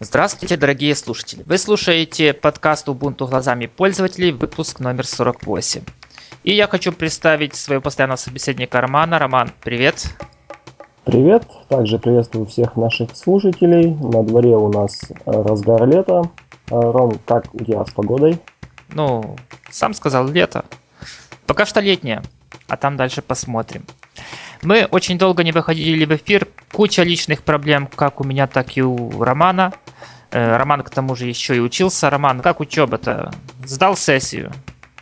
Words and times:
Здравствуйте, 0.00 0.56
дорогие 0.56 0.94
слушатели! 0.94 1.42
Вы 1.44 1.58
слушаете 1.58 2.32
подкаст 2.32 2.86
Ubuntu 2.86 3.28
глазами 3.28 3.66
пользователей, 3.66 4.30
выпуск 4.30 4.78
номер 4.78 5.04
48. 5.04 5.82
И 6.44 6.54
я 6.54 6.68
хочу 6.68 6.92
представить 6.92 7.56
своего 7.56 7.82
постоянного 7.82 8.16
собеседника 8.16 8.80
Романа. 8.80 9.18
Роман, 9.18 9.50
привет! 9.60 10.14
Привет! 11.04 11.48
Также 11.68 11.98
приветствую 11.98 12.46
всех 12.46 12.76
наших 12.76 13.16
слушателей. 13.16 13.92
На 13.96 14.22
дворе 14.22 14.56
у 14.56 14.70
нас 14.70 15.00
э, 15.10 15.14
разгар 15.26 15.84
лета. 15.88 16.30
Э, 16.70 16.78
Ром, 16.78 17.18
как 17.26 17.52
у 17.52 17.64
тебя 17.64 17.84
с 17.84 17.90
погодой? 17.90 18.38
Ну, 18.90 19.36
сам 19.68 19.94
сказал, 19.94 20.28
лето. 20.28 20.64
Пока 21.44 21.66
что 21.66 21.80
летнее, 21.80 22.22
а 22.68 22.76
там 22.76 22.96
дальше 22.96 23.20
посмотрим. 23.20 23.84
Мы 24.62 24.84
очень 24.84 25.18
долго 25.18 25.42
не 25.42 25.50
выходили 25.50 26.04
в 26.04 26.14
эфир. 26.14 26.46
Куча 26.72 27.02
личных 27.02 27.42
проблем, 27.42 27.88
как 27.88 28.20
у 28.20 28.24
меня, 28.24 28.46
так 28.46 28.76
и 28.76 28.82
у 28.82 29.22
Романа. 29.22 29.72
Э, 30.38 30.56
Роман 30.56 30.82
к 30.82 30.90
тому 30.90 31.16
же 31.16 31.26
еще 31.26 31.56
и 31.56 31.60
учился. 31.60 32.10
Роман, 32.10 32.40
как 32.40 32.60
учеба-то? 32.60 33.32
Сдал 33.64 33.96
сессию? 33.96 34.52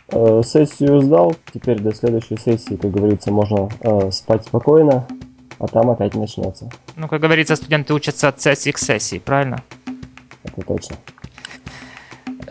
Э, 0.09 0.41
сессию 0.43 1.01
сдал. 1.01 1.35
Теперь 1.53 1.79
до 1.79 1.93
следующей 1.93 2.37
сессии, 2.37 2.75
как 2.75 2.89
говорится, 2.89 3.31
можно 3.31 3.69
э, 3.81 4.11
спать 4.11 4.45
спокойно, 4.45 5.07
а 5.59 5.67
там 5.67 5.91
опять 5.91 6.15
начнется. 6.15 6.69
Ну, 6.95 7.07
как 7.07 7.21
говорится, 7.21 7.55
студенты 7.55 7.93
учатся 7.93 8.29
от 8.29 8.41
сессии 8.41 8.71
к 8.71 8.79
сессии, 8.79 9.19
правильно? 9.19 9.63
Это 10.43 10.61
точно. 10.61 10.95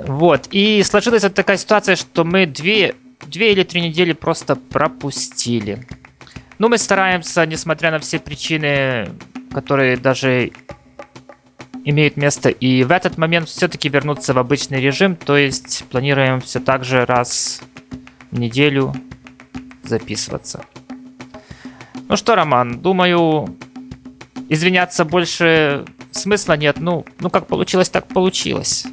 Вот. 0.07 0.47
И 0.53 0.83
сложилась 0.85 1.25
вот 1.25 1.35
такая 1.35 1.57
ситуация, 1.57 1.97
что 1.97 2.25
мы 2.25 2.47
две, 2.47 2.95
две 3.27 3.51
или 3.51 3.65
три 3.65 3.81
недели 3.81 4.13
просто 4.13 4.55
пропустили. 4.55 5.85
Ну, 6.59 6.69
мы 6.69 6.79
стараемся, 6.79 7.45
несмотря 7.47 7.91
на 7.91 7.99
все 7.99 8.21
причины, 8.21 9.09
которые 9.53 9.97
даже 9.97 10.53
имеют 11.87 12.17
место 12.17 12.51
и 12.51 12.83
в 12.83 12.91
этот 12.91 13.17
момент 13.17 13.49
все-таки 13.49 13.89
вернуться 13.89 14.35
в 14.35 14.39
обычный 14.39 14.81
режим, 14.81 15.15
то 15.15 15.37
есть 15.37 15.85
планируем 15.89 16.41
все 16.41 16.59
так 16.59 16.85
же 16.85 17.07
раз 17.07 17.63
в 18.33 18.39
неделю 18.39 18.93
записываться. 19.85 20.65
Ну 22.09 22.17
что, 22.17 22.35
Роман, 22.35 22.81
думаю, 22.81 23.57
извиняться 24.49 25.05
больше 25.05 25.85
смысла 26.11 26.57
нет. 26.57 26.81
Ну, 26.81 27.05
ну 27.21 27.31
как 27.31 27.47
получилось, 27.47 27.89
так 27.89 28.09
получилось. 28.09 28.85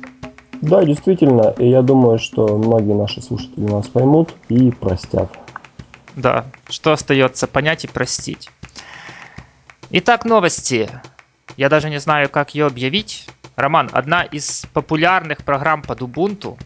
Да, 0.61 0.83
действительно, 0.83 1.53
и 1.57 1.69
я 1.69 1.81
думаю, 1.81 2.19
что 2.19 2.57
многие 2.57 2.93
наши 2.93 3.21
слушатели 3.23 3.65
нас 3.65 3.87
поймут 3.87 4.35
и 4.49 4.69
простят. 4.71 5.31
Да, 6.15 6.45
что 6.69 6.91
остается 6.91 7.47
понять 7.47 7.85
и 7.85 7.87
простить. 7.87 8.51
Итак, 9.89 10.25
новости. 10.25 10.89
Я 11.57 11.69
даже 11.69 11.89
не 11.89 11.99
знаю, 11.99 12.29
как 12.29 12.55
ее 12.55 12.65
объявить. 12.65 13.27
Роман, 13.55 13.89
одна 13.93 14.23
из 14.23 14.65
популярных 14.73 15.43
программ 15.43 15.81
под 15.83 16.01
Ubuntu 16.01 16.57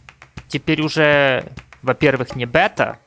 теперь 0.48 0.82
уже, 0.82 1.44
во-первых, 1.82 2.36
не 2.36 2.46
бета, 2.46 2.98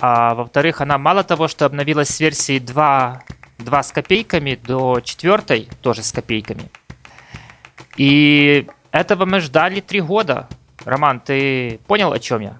а 0.00 0.34
во-вторых, 0.34 0.80
она 0.80 0.98
мало 0.98 1.22
того, 1.22 1.48
что 1.48 1.66
обновилась 1.66 2.08
с 2.08 2.20
версии 2.20 2.58
2, 2.58 3.22
2 3.58 3.82
с 3.82 3.92
копейками 3.92 4.54
до 4.54 5.00
4, 5.00 5.68
тоже 5.82 6.02
с 6.02 6.12
копейками. 6.12 6.70
И 7.96 8.66
этого 8.90 9.24
мы 9.24 9.40
ждали 9.40 9.80
три 9.80 10.00
года. 10.00 10.48
Роман, 10.84 11.20
ты 11.20 11.78
понял, 11.86 12.12
о 12.12 12.18
чем 12.18 12.40
я? 12.40 12.56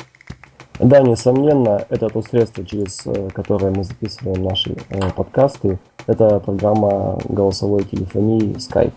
Да, 0.81 1.01
несомненно, 1.01 1.87
это 1.89 2.09
то 2.09 2.21
средство, 2.23 2.65
через 2.65 3.07
э, 3.07 3.29
которое 3.33 3.71
мы 3.71 3.85
записываем 3.85 4.43
наши 4.43 4.77
э, 4.89 5.11
подкасты. 5.11 5.79
Это 6.09 6.41
программа 6.41 7.19
голосовой 7.29 7.85
телефонии 7.85 8.57
Skype. 8.57 8.93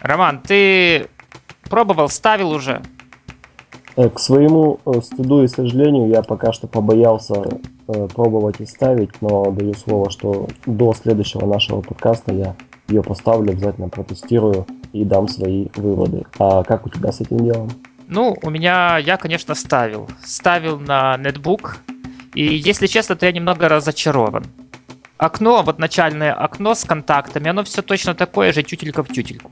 Роман, 0.00 0.40
ты 0.40 1.08
пробовал, 1.68 2.08
ставил 2.08 2.52
уже? 2.52 2.80
Э, 3.96 4.08
к 4.08 4.18
своему 4.18 4.80
стыду 5.02 5.42
и 5.42 5.48
сожалению, 5.48 6.08
я 6.08 6.22
пока 6.22 6.52
что 6.52 6.66
побоялся 6.66 7.44
пробовать 8.14 8.60
и 8.60 8.66
ставить, 8.66 9.10
но 9.22 9.50
даю 9.50 9.72
слово, 9.72 10.10
что 10.10 10.46
до 10.66 10.92
следующего 10.92 11.46
нашего 11.46 11.80
подкаста 11.80 12.34
я 12.34 12.54
ее 12.86 13.02
поставлю, 13.02 13.52
обязательно 13.52 13.88
протестирую 13.88 14.66
и 14.92 15.04
дам 15.04 15.26
свои 15.28 15.68
выводы. 15.74 16.24
А 16.38 16.64
как 16.64 16.86
у 16.86 16.90
тебя 16.90 17.12
с 17.12 17.20
этим 17.20 17.38
делом? 17.38 17.70
Ну, 18.08 18.34
у 18.42 18.48
меня, 18.48 18.96
я, 18.96 19.18
конечно, 19.18 19.54
ставил. 19.54 20.08
Ставил 20.24 20.80
на 20.80 21.18
нетбук. 21.18 21.76
И, 22.34 22.42
если 22.42 22.86
честно, 22.86 23.16
то 23.16 23.26
я 23.26 23.32
немного 23.32 23.68
разочарован. 23.68 24.46
Окно, 25.18 25.62
вот 25.62 25.78
начальное 25.78 26.32
окно 26.32 26.74
с 26.74 26.84
контактами, 26.84 27.50
оно 27.50 27.64
все 27.64 27.82
точно 27.82 28.14
такое 28.14 28.52
же, 28.52 28.62
тютелька 28.62 29.02
в 29.02 29.08
тютельку. 29.08 29.50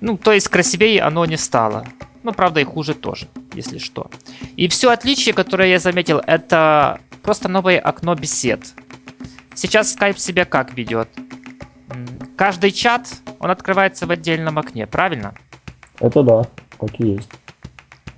Ну, 0.00 0.16
то 0.16 0.32
есть 0.32 0.48
красивее 0.48 1.02
оно 1.02 1.24
не 1.26 1.36
стало. 1.36 1.84
Ну, 2.22 2.32
правда, 2.32 2.60
и 2.60 2.64
хуже 2.64 2.94
тоже, 2.94 3.26
если 3.54 3.78
что. 3.78 4.08
И 4.56 4.68
все 4.68 4.90
отличие, 4.90 5.34
которое 5.34 5.70
я 5.70 5.78
заметил, 5.80 6.22
это 6.26 7.00
просто 7.22 7.48
новое 7.48 7.80
окно 7.80 8.14
бесед. 8.14 8.60
Сейчас 9.54 9.96
Skype 9.96 10.18
себя 10.18 10.44
как 10.44 10.74
ведет? 10.74 11.08
Каждый 12.36 12.70
чат, 12.70 13.08
он 13.40 13.50
открывается 13.50 14.06
в 14.06 14.10
отдельном 14.10 14.58
окне, 14.58 14.86
правильно? 14.86 15.34
Это 15.98 16.22
да 16.22 16.46
так 16.78 17.00
и 17.00 17.08
есть. 17.08 17.28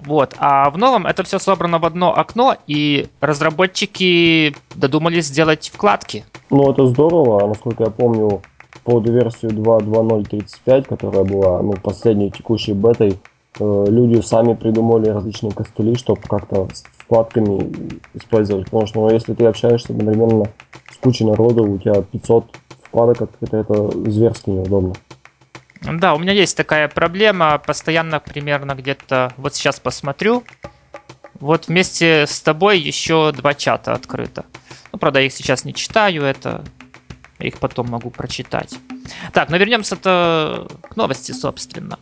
Вот, 0.04 0.34
а 0.38 0.70
в 0.70 0.78
новом 0.78 1.06
это 1.06 1.22
все 1.24 1.38
собрано 1.38 1.78
в 1.78 1.84
одно 1.84 2.16
окно, 2.16 2.56
и 2.66 3.08
разработчики 3.20 4.54
додумались 4.76 5.26
сделать 5.26 5.70
вкладки. 5.74 6.24
Ну, 6.50 6.70
это 6.70 6.86
здорово, 6.86 7.46
насколько 7.46 7.84
я 7.84 7.90
помню, 7.90 8.42
под 8.84 9.08
версию 9.08 9.50
2.2.0.35, 9.50 10.88
которая 10.88 11.24
была 11.24 11.62
ну, 11.62 11.74
последней 11.74 12.30
текущей 12.30 12.72
бетой, 12.72 13.18
э, 13.60 13.84
люди 13.88 14.20
сами 14.22 14.54
придумали 14.54 15.08
различные 15.08 15.52
костыли, 15.52 15.96
чтобы 15.96 16.22
как-то 16.22 16.68
с 16.72 16.84
вкладками 16.96 17.70
использовать. 18.14 18.64
Потому 18.66 18.86
что 18.86 19.00
ну, 19.00 19.12
если 19.12 19.34
ты 19.34 19.44
общаешься 19.46 19.92
одновременно 19.92 20.46
с 20.90 20.96
кучей 20.96 21.24
народа, 21.24 21.62
у 21.62 21.76
тебя 21.76 22.02
500 22.02 22.44
вкладок, 22.84 23.28
это, 23.40 23.56
это 23.56 24.10
зверски 24.10 24.50
неудобно. 24.50 24.94
Да, 25.82 26.14
у 26.14 26.18
меня 26.18 26.32
есть 26.32 26.56
такая 26.56 26.88
проблема. 26.88 27.58
Постоянно 27.58 28.20
примерно 28.20 28.74
где-то... 28.74 29.32
Вот 29.36 29.54
сейчас 29.54 29.80
посмотрю. 29.80 30.44
Вот 31.34 31.68
вместе 31.68 32.26
с 32.26 32.40
тобой 32.40 32.80
еще 32.80 33.32
два 33.32 33.54
чата 33.54 33.92
открыто. 33.92 34.44
Ну, 34.92 34.98
правда, 34.98 35.20
я 35.20 35.26
их 35.26 35.32
сейчас 35.32 35.64
не 35.64 35.74
читаю, 35.74 36.24
это... 36.24 36.64
Я 37.38 37.48
их 37.48 37.58
потом 37.58 37.88
могу 37.88 38.10
прочитать. 38.10 38.74
Так, 39.32 39.48
но 39.48 39.56
вернемся-то 39.56 40.66
к 40.90 40.96
новости, 40.96 41.30
собственно. 41.30 41.98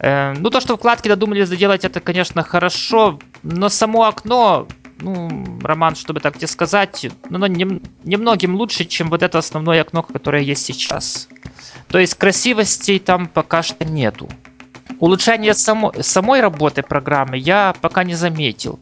Э, 0.00 0.32
ну, 0.36 0.50
то, 0.50 0.60
что 0.60 0.76
вкладки 0.76 1.08
додумались 1.08 1.48
сделать, 1.48 1.84
это, 1.84 2.00
конечно, 2.00 2.42
хорошо, 2.42 3.20
но 3.42 3.68
само 3.68 4.04
окно, 4.04 4.66
ну, 5.00 5.60
Роман, 5.62 5.94
чтобы 5.94 6.20
так 6.20 6.36
тебе 6.36 6.46
сказать, 6.46 7.06
ну, 7.30 7.36
оно 7.36 7.46
нем, 7.46 7.80
немногим 8.04 8.56
лучше, 8.56 8.84
чем 8.84 9.10
вот 9.10 9.22
это 9.22 9.38
основное 9.38 9.80
окно, 9.80 10.02
которое 10.02 10.42
есть 10.42 10.64
сейчас. 10.64 11.28
То 11.88 11.98
есть 11.98 12.14
красивостей 12.14 12.98
там 12.98 13.26
пока 13.26 13.62
что 13.62 13.84
нету. 13.84 14.28
Улучшение 15.00 15.54
само, 15.54 15.92
самой 16.00 16.40
работы 16.40 16.82
программы 16.82 17.36
я 17.38 17.74
пока 17.80 18.04
не 18.04 18.14
заметил. 18.14 18.78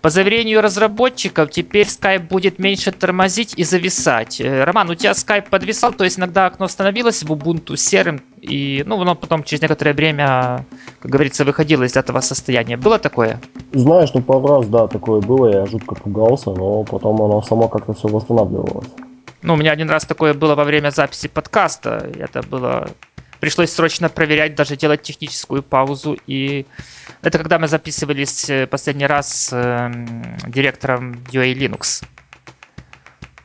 По 0.00 0.08
заверению 0.08 0.62
разработчиков, 0.62 1.50
теперь 1.50 1.86
Skype 1.86 2.26
будет 2.26 2.58
меньше 2.58 2.90
тормозить 2.90 3.52
и 3.58 3.64
зависать. 3.64 4.40
Э, 4.40 4.64
Роман, 4.64 4.88
у 4.88 4.94
тебя 4.94 5.10
Skype 5.10 5.50
подвисал, 5.50 5.92
то 5.92 6.04
есть 6.04 6.18
иногда 6.18 6.46
окно 6.46 6.68
становилось 6.68 7.22
в 7.22 7.30
Ubuntu 7.30 7.76
серым, 7.76 8.22
и 8.40 8.82
ну, 8.86 8.98
оно 8.98 9.14
потом 9.14 9.44
через 9.44 9.60
некоторое 9.60 9.92
время, 9.92 10.64
как 11.00 11.10
говорится, 11.10 11.44
выходило 11.44 11.82
из 11.82 11.96
этого 11.96 12.20
состояния. 12.20 12.78
Было 12.78 12.98
такое? 12.98 13.40
Знаешь, 13.72 14.10
ну 14.14 14.22
пару 14.22 14.46
раз, 14.46 14.66
да, 14.68 14.88
такое 14.88 15.20
было, 15.20 15.52
я 15.52 15.66
жутко 15.66 15.94
пугался, 15.94 16.50
но 16.50 16.82
потом 16.84 17.20
оно 17.20 17.42
само 17.42 17.68
как-то 17.68 17.92
все 17.92 18.08
восстанавливалось. 18.08 18.88
Ну, 19.42 19.54
у 19.54 19.56
меня 19.56 19.72
один 19.72 19.88
раз 19.88 20.04
такое 20.04 20.34
было 20.34 20.54
во 20.54 20.64
время 20.64 20.90
записи 20.90 21.28
подкаста. 21.28 22.10
Это 22.18 22.42
было... 22.42 22.90
Пришлось 23.40 23.72
срочно 23.72 24.10
проверять, 24.10 24.54
даже 24.54 24.76
делать 24.76 25.02
техническую 25.02 25.62
паузу. 25.62 26.18
И 26.26 26.66
это 27.22 27.38
когда 27.38 27.58
мы 27.58 27.68
записывались 27.68 28.50
э, 28.50 28.66
последний 28.66 29.06
раз 29.06 29.46
с 29.46 29.52
э, 29.52 29.90
директором 30.46 31.14
UA 31.32 31.54
Linux. 31.54 32.04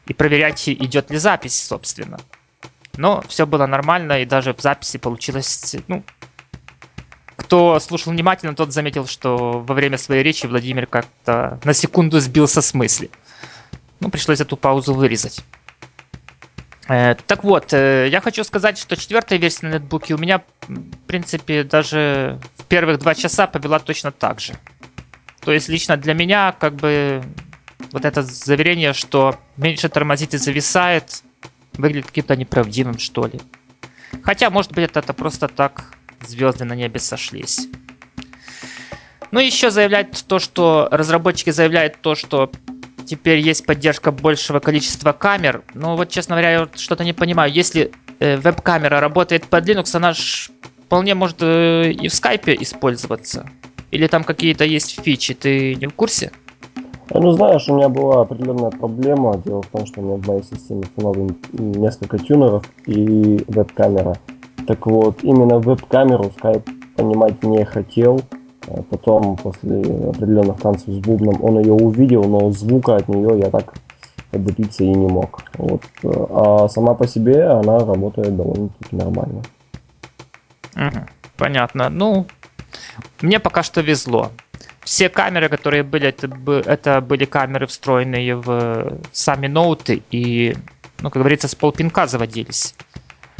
И 0.07 0.13
проверять, 0.13 0.67
идет 0.67 1.11
ли 1.11 1.17
запись, 1.17 1.65
собственно. 1.65 2.19
Но 2.97 3.23
все 3.29 3.47
было 3.47 3.65
нормально, 3.65 4.21
и 4.21 4.25
даже 4.25 4.53
в 4.53 4.61
записи 4.61 4.97
получилось, 4.97 5.75
ну, 5.87 6.03
кто 7.37 7.79
слушал 7.79 8.11
внимательно, 8.11 8.55
тот 8.55 8.73
заметил, 8.73 9.07
что 9.07 9.59
во 9.59 9.73
время 9.73 9.97
своей 9.97 10.23
речи 10.23 10.45
Владимир 10.45 10.87
как-то 10.87 11.59
на 11.63 11.73
секунду 11.73 12.19
сбился 12.19 12.61
с 12.61 12.73
мысли. 12.73 13.09
Ну, 13.99 14.09
пришлось 14.09 14.41
эту 14.41 14.57
паузу 14.57 14.93
вырезать. 14.93 15.43
Э, 16.87 17.15
так 17.25 17.43
вот, 17.43 17.73
э, 17.73 18.09
я 18.11 18.21
хочу 18.21 18.43
сказать, 18.43 18.77
что 18.77 18.95
четвертая 18.95 19.39
версия 19.39 19.67
на 19.67 19.73
нетбуке 19.75 20.13
у 20.13 20.17
меня, 20.17 20.43
в 20.67 21.07
принципе, 21.07 21.63
даже 21.63 22.39
в 22.57 22.65
первых 22.65 22.99
два 22.99 23.15
часа 23.15 23.47
повела 23.47 23.79
точно 23.79 24.11
так 24.11 24.39
же. 24.39 24.53
То 25.41 25.51
есть 25.51 25.67
лично 25.67 25.97
для 25.97 26.13
меня, 26.13 26.55
как 26.59 26.75
бы, 26.75 27.23
вот 27.91 28.05
это 28.05 28.21
заверение, 28.21 28.93
что 28.93 29.39
меньше 29.57 29.89
тормозит 29.89 30.33
и 30.33 30.37
зависает, 30.37 31.23
выглядит 31.73 32.07
каким-то 32.07 32.35
неправдивым, 32.35 32.99
что 32.99 33.25
ли. 33.25 33.39
Хотя, 34.23 34.49
может 34.49 34.71
быть, 34.71 34.85
это, 34.85 34.99
это 34.99 35.13
просто 35.13 35.47
так 35.47 35.93
звезды 36.21 36.65
на 36.65 36.73
небе 36.73 36.99
сошлись. 36.99 37.67
Ну, 39.31 39.39
еще 39.39 39.69
заявляет 39.71 40.23
то, 40.27 40.39
что 40.39 40.87
разработчики 40.91 41.49
заявляют 41.49 41.99
то, 42.01 42.15
что 42.15 42.51
теперь 43.05 43.39
есть 43.39 43.65
поддержка 43.65 44.11
большего 44.11 44.59
количества 44.59 45.11
камер. 45.11 45.63
Но 45.73 45.95
вот, 45.95 46.09
честно 46.09 46.35
говоря, 46.35 46.51
я 46.51 46.67
что-то 46.75 47.03
не 47.03 47.13
понимаю. 47.13 47.51
Если 47.51 47.91
э, 48.19 48.37
веб-камера 48.37 48.99
работает 48.99 49.45
под 49.45 49.67
Linux, 49.67 49.95
она 49.95 50.13
ж 50.13 50.49
вполне 50.85 51.15
может 51.15 51.37
э, 51.41 51.91
и 51.91 52.07
в 52.07 52.13
скайпе 52.13 52.55
использоваться. 52.59 53.49
Или 53.91 54.07
там 54.07 54.23
какие-то 54.23 54.65
есть 54.65 55.01
фичи, 55.01 55.33
ты 55.33 55.75
не 55.75 55.87
в 55.87 55.93
курсе? 55.93 56.31
Ну, 57.13 57.31
знаешь, 57.31 57.67
у 57.69 57.75
меня 57.75 57.87
была 57.87 58.21
определенная 58.21 58.71
проблема. 58.71 59.37
Дело 59.45 59.61
в 59.61 59.67
том, 59.67 59.85
что 59.85 60.01
у 60.01 60.03
меня 60.03 60.15
в 60.17 60.27
моей 60.27 60.43
системе 60.43 60.81
установлено 60.81 61.35
несколько 61.53 62.17
тюнеров 62.17 62.65
и 62.87 63.43
веб-камера. 63.47 64.17
Так 64.67 64.85
вот, 64.87 65.23
именно 65.23 65.59
веб-камеру 65.59 66.31
Skype 66.41 66.67
понимать 66.95 67.43
не 67.43 67.63
хотел. 67.63 68.21
А 68.67 68.81
потом, 68.83 69.35
после 69.35 69.81
определенных 69.81 70.59
танцев 70.59 70.89
с 70.89 70.97
бубном, 70.97 71.43
он 71.43 71.59
ее 71.59 71.73
увидел, 71.73 72.23
но 72.23 72.51
звука 72.51 72.95
от 72.97 73.07
нее 73.07 73.39
я 73.39 73.49
так 73.49 73.73
добиться 74.31 74.83
и 74.83 74.89
не 74.89 75.07
мог. 75.07 75.43
Вот. 75.53 75.81
А 76.03 76.67
сама 76.69 76.93
по 76.93 77.07
себе 77.07 77.43
она 77.43 77.79
работает 77.79 78.35
довольно-таки 78.35 78.95
нормально. 78.95 79.41
Угу, 80.75 81.05
понятно. 81.37 81.89
Ну, 81.89 82.25
мне 83.21 83.39
пока 83.39 83.63
что 83.63 83.81
везло. 83.81 84.31
Все 84.83 85.09
камеры, 85.09 85.49
которые 85.49 85.83
были, 85.83 86.09
это, 86.09 86.29
это 86.69 87.01
были 87.01 87.25
камеры, 87.25 87.65
встроенные 87.65 88.35
в 88.35 88.99
сами 89.11 89.47
ноуты 89.47 90.03
и, 90.11 90.55
ну, 90.99 91.09
как 91.09 91.21
говорится, 91.21 91.47
с 91.47 91.55
полпинка 91.55 92.05
заводились. 92.07 92.75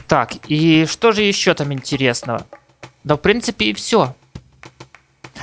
Так, 0.07 0.33
и 0.47 0.85
что 0.85 1.11
же 1.11 1.21
еще 1.21 1.53
там 1.53 1.71
интересного? 1.73 2.45
Да, 3.03 3.15
в 3.15 3.21
принципе, 3.21 3.65
и 3.65 3.73
все. 3.73 4.15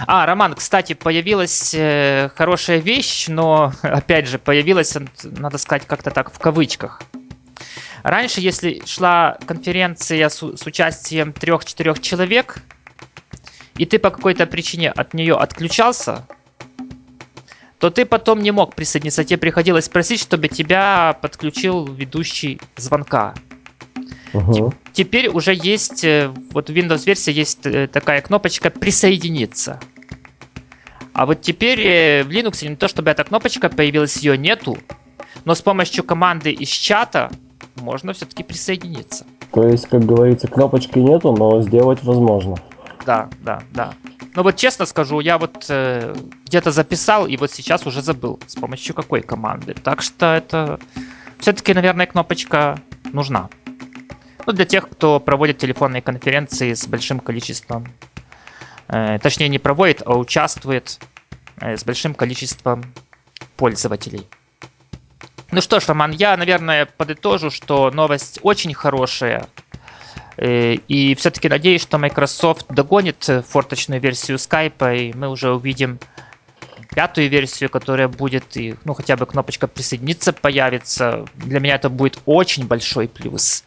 А, 0.07 0.27
Роман, 0.27 0.55
кстати, 0.55 0.95
появилась 0.95 1.75
э, 1.75 2.31
хорошая 2.35 2.79
вещь, 2.79 3.29
но, 3.29 3.73
опять 3.83 4.27
же, 4.27 4.39
появилась, 4.39 4.97
надо 5.23 5.59
сказать, 5.59 5.87
как-то 5.87 6.11
так 6.11 6.33
в 6.33 6.39
кавычках. 6.39 7.03
Раньше, 8.03 8.41
если 8.41 8.83
шла 8.85 9.39
конференция 9.47 10.29
с, 10.29 10.39
с 10.39 10.67
участием 10.67 11.33
трех-четырех 11.33 12.01
человек, 12.01 12.59
и 13.77 13.87
ты 13.87 13.99
по 13.99 14.11
какой-то 14.11 14.47
причине 14.47 14.91
от 14.91 15.15
нее 15.15 15.35
отключался, 15.35 16.27
то 17.79 17.91
ты 17.91 18.05
потом 18.05 18.43
не 18.43 18.51
мог 18.51 18.75
присоединиться. 18.75 19.25
Тебе 19.25 19.39
приходилось 19.39 19.89
просить, 19.89 20.21
чтобы 20.21 20.49
тебя 20.49 21.19
подключил 21.21 21.87
ведущий 21.87 22.61
звонка. 22.77 23.35
Угу. 24.33 24.73
Теперь 24.93 25.29
уже 25.29 25.55
есть, 25.55 26.05
э, 26.05 26.33
вот 26.53 26.71
в 26.71 26.73
Windows 26.73 27.05
версии 27.07 27.33
есть 27.33 27.67
э, 27.67 27.87
такая 27.87 28.21
кнопочка 28.23 28.71
«Присоединиться». 28.71 29.79
А 31.13 31.27
вот 31.27 31.43
теперь 31.43 31.81
э, 31.81 32.25
в 32.25 32.29
Linux 32.31 32.67
не 32.67 32.77
то, 32.77 32.89
чтобы 32.89 33.11
эта 33.11 33.25
кнопочка 33.25 33.69
появилась, 33.69 34.17
ее 34.17 34.39
нету, 34.39 34.79
но 35.45 35.55
с 35.55 35.61
помощью 35.61 36.05
команды 36.05 36.51
из 36.53 36.69
чата 36.69 37.31
можно 37.77 38.13
все-таки 38.13 38.43
присоединиться. 38.43 39.27
То 39.53 39.69
есть, 39.69 39.87
как 39.89 40.05
говорится, 40.05 40.49
кнопочки 40.49 40.99
нету, 40.99 41.33
но 41.37 41.61
сделать 41.61 42.03
возможно. 42.03 42.57
Да, 43.05 43.29
да, 43.41 43.63
да. 43.73 43.95
Но 44.35 44.43
вот 44.43 44.57
честно 44.57 44.87
скажу, 44.87 45.21
я 45.21 45.37
вот 45.37 45.67
э, 45.69 46.15
где-то 46.47 46.71
записал 46.71 47.27
и 47.27 47.37
вот 47.37 47.51
сейчас 47.51 47.87
уже 47.87 48.01
забыл, 48.01 48.41
с 48.47 48.55
помощью 48.55 48.95
какой 48.95 49.21
команды. 49.21 49.75
Так 49.75 50.01
что 50.01 50.35
это 50.35 50.81
все-таки, 51.39 51.75
наверное, 51.75 52.07
кнопочка 52.07 52.79
нужна. 53.13 53.51
Ну, 54.47 54.53
для 54.53 54.65
тех, 54.65 54.89
кто 54.89 55.21
проводит 55.21 55.59
телефонные 55.59 56.03
конференции 56.03 56.75
с 56.75 56.87
большим 56.87 57.21
количеством, 57.21 57.87
э, 58.89 59.19
точнее 59.23 59.49
не 59.49 59.59
проводит, 59.59 60.03
а 60.05 60.17
участвует 60.17 60.99
э, 61.61 61.77
с 61.77 61.85
большим 61.85 62.15
количеством 62.15 62.83
пользователей. 63.57 64.27
Ну 65.53 65.61
что 65.61 65.79
ж, 65.81 65.89
Роман, 65.89 66.11
я, 66.13 66.37
наверное, 66.37 66.87
подытожу, 66.87 67.51
что 67.51 67.91
новость 67.93 68.41
очень 68.43 68.75
хорошая. 68.75 69.47
Э, 70.37 70.75
и 70.75 71.15
все-таки 71.15 71.49
надеюсь, 71.49 71.83
что 71.83 71.99
Microsoft 71.99 72.67
догонит 72.69 73.29
форточную 73.49 74.01
версию 74.01 74.39
Skype, 74.39 74.99
и 74.99 75.17
мы 75.17 75.29
уже 75.29 75.53
увидим 75.53 76.01
пятую 76.95 77.29
версию, 77.29 77.71
которая 77.71 78.09
будет, 78.09 78.57
и, 78.57 78.75
ну, 78.85 78.95
хотя 78.95 79.17
бы 79.17 79.27
кнопочка 79.27 79.69
присоединиться 79.69 80.33
появится. 80.33 81.27
Для 81.35 81.61
меня 81.61 81.77
это 81.77 81.89
будет 81.89 82.19
очень 82.27 82.67
большой 82.67 83.09
плюс. 83.09 83.65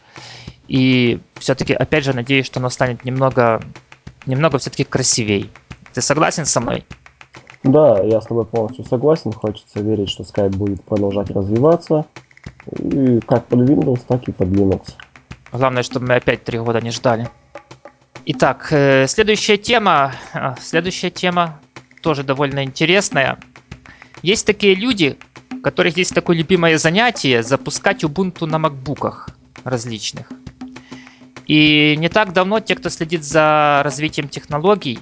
И 0.68 1.20
все-таки, 1.34 1.72
опять 1.72 2.04
же, 2.04 2.12
надеюсь, 2.12 2.46
что 2.46 2.60
оно 2.60 2.70
станет 2.70 3.04
немного, 3.04 3.62
немного 4.26 4.58
все-таки 4.58 4.84
красивей. 4.84 5.50
Ты 5.92 6.00
согласен 6.02 6.44
со 6.44 6.60
мной? 6.60 6.84
Да, 7.62 8.00
я 8.02 8.20
с 8.20 8.26
тобой 8.26 8.44
полностью 8.44 8.84
согласен. 8.84 9.32
Хочется 9.32 9.80
верить, 9.80 10.10
что 10.10 10.22
Skype 10.22 10.56
будет 10.56 10.82
продолжать 10.84 11.30
развиваться. 11.30 12.06
И 12.78 13.20
как 13.26 13.46
под 13.46 13.60
Windows, 13.68 14.00
так 14.06 14.28
и 14.28 14.32
под 14.32 14.48
Linux. 14.48 14.94
Главное, 15.52 15.82
чтобы 15.82 16.06
мы 16.06 16.14
опять 16.16 16.44
три 16.44 16.58
года 16.58 16.80
не 16.80 16.90
ждали. 16.90 17.28
Итак, 18.26 18.68
э, 18.70 19.06
следующая 19.06 19.56
тема. 19.56 20.12
А, 20.32 20.56
следующая 20.60 21.10
тема 21.10 21.60
тоже 22.02 22.24
довольно 22.24 22.64
интересная. 22.64 23.38
Есть 24.22 24.46
такие 24.46 24.74
люди, 24.74 25.16
у 25.52 25.60
которых 25.60 25.96
есть 25.96 26.14
такое 26.14 26.36
любимое 26.36 26.78
занятие 26.78 27.42
запускать 27.42 28.04
Ubuntu 28.04 28.46
на 28.46 28.58
макбуках 28.58 29.28
различных. 29.64 30.28
И 31.46 31.94
не 31.96 32.08
так 32.08 32.32
давно 32.32 32.60
те, 32.60 32.74
кто 32.74 32.88
следит 32.88 33.22
за 33.24 33.82
развитием 33.84 34.28
технологий, 34.28 34.98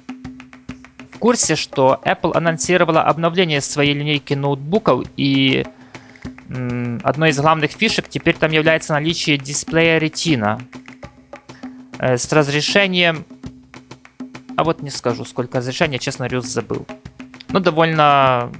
в 1.12 1.19
курсе, 1.19 1.56
что 1.56 2.00
Apple 2.05 2.37
анонсировала 2.37 3.02
обновление 3.02 3.61
своей 3.61 3.94
линейки 3.94 4.35
ноутбуков, 4.35 5.06
и 5.17 5.64
одной 7.02 7.31
из 7.31 7.41
главных 7.41 7.73
фишек 7.73 8.08
теперь 8.08 8.37
там 8.37 8.52
является 8.52 8.93
наличие 8.93 9.38
дисплея 9.38 9.99
Retina 9.99 10.61
э, 11.99 12.17
с 12.17 12.31
разрешением... 12.32 13.25
А 14.56 14.62
вот 14.62 14.82
не 14.82 14.90
скажу, 14.90 15.25
сколько 15.25 15.58
разрешения, 15.58 15.99
честно 15.99 16.29
говоря, 16.29 16.47
забыл. 16.47 16.87
Ну, 17.49 17.58
довольно 17.58 18.52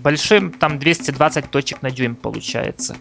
большим, 0.00 0.52
там 0.52 0.78
220 0.78 1.50
точек 1.50 1.82
на 1.82 1.90
дюйм 1.90 2.14
получается. 2.14 2.96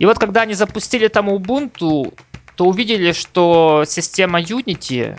И 0.00 0.06
вот 0.06 0.18
когда 0.18 0.42
они 0.42 0.54
запустили 0.54 1.06
там 1.06 1.28
Ubuntu, 1.28 2.14
то 2.58 2.64
увидели, 2.66 3.12
что 3.12 3.84
система 3.86 4.40
Unity, 4.40 5.16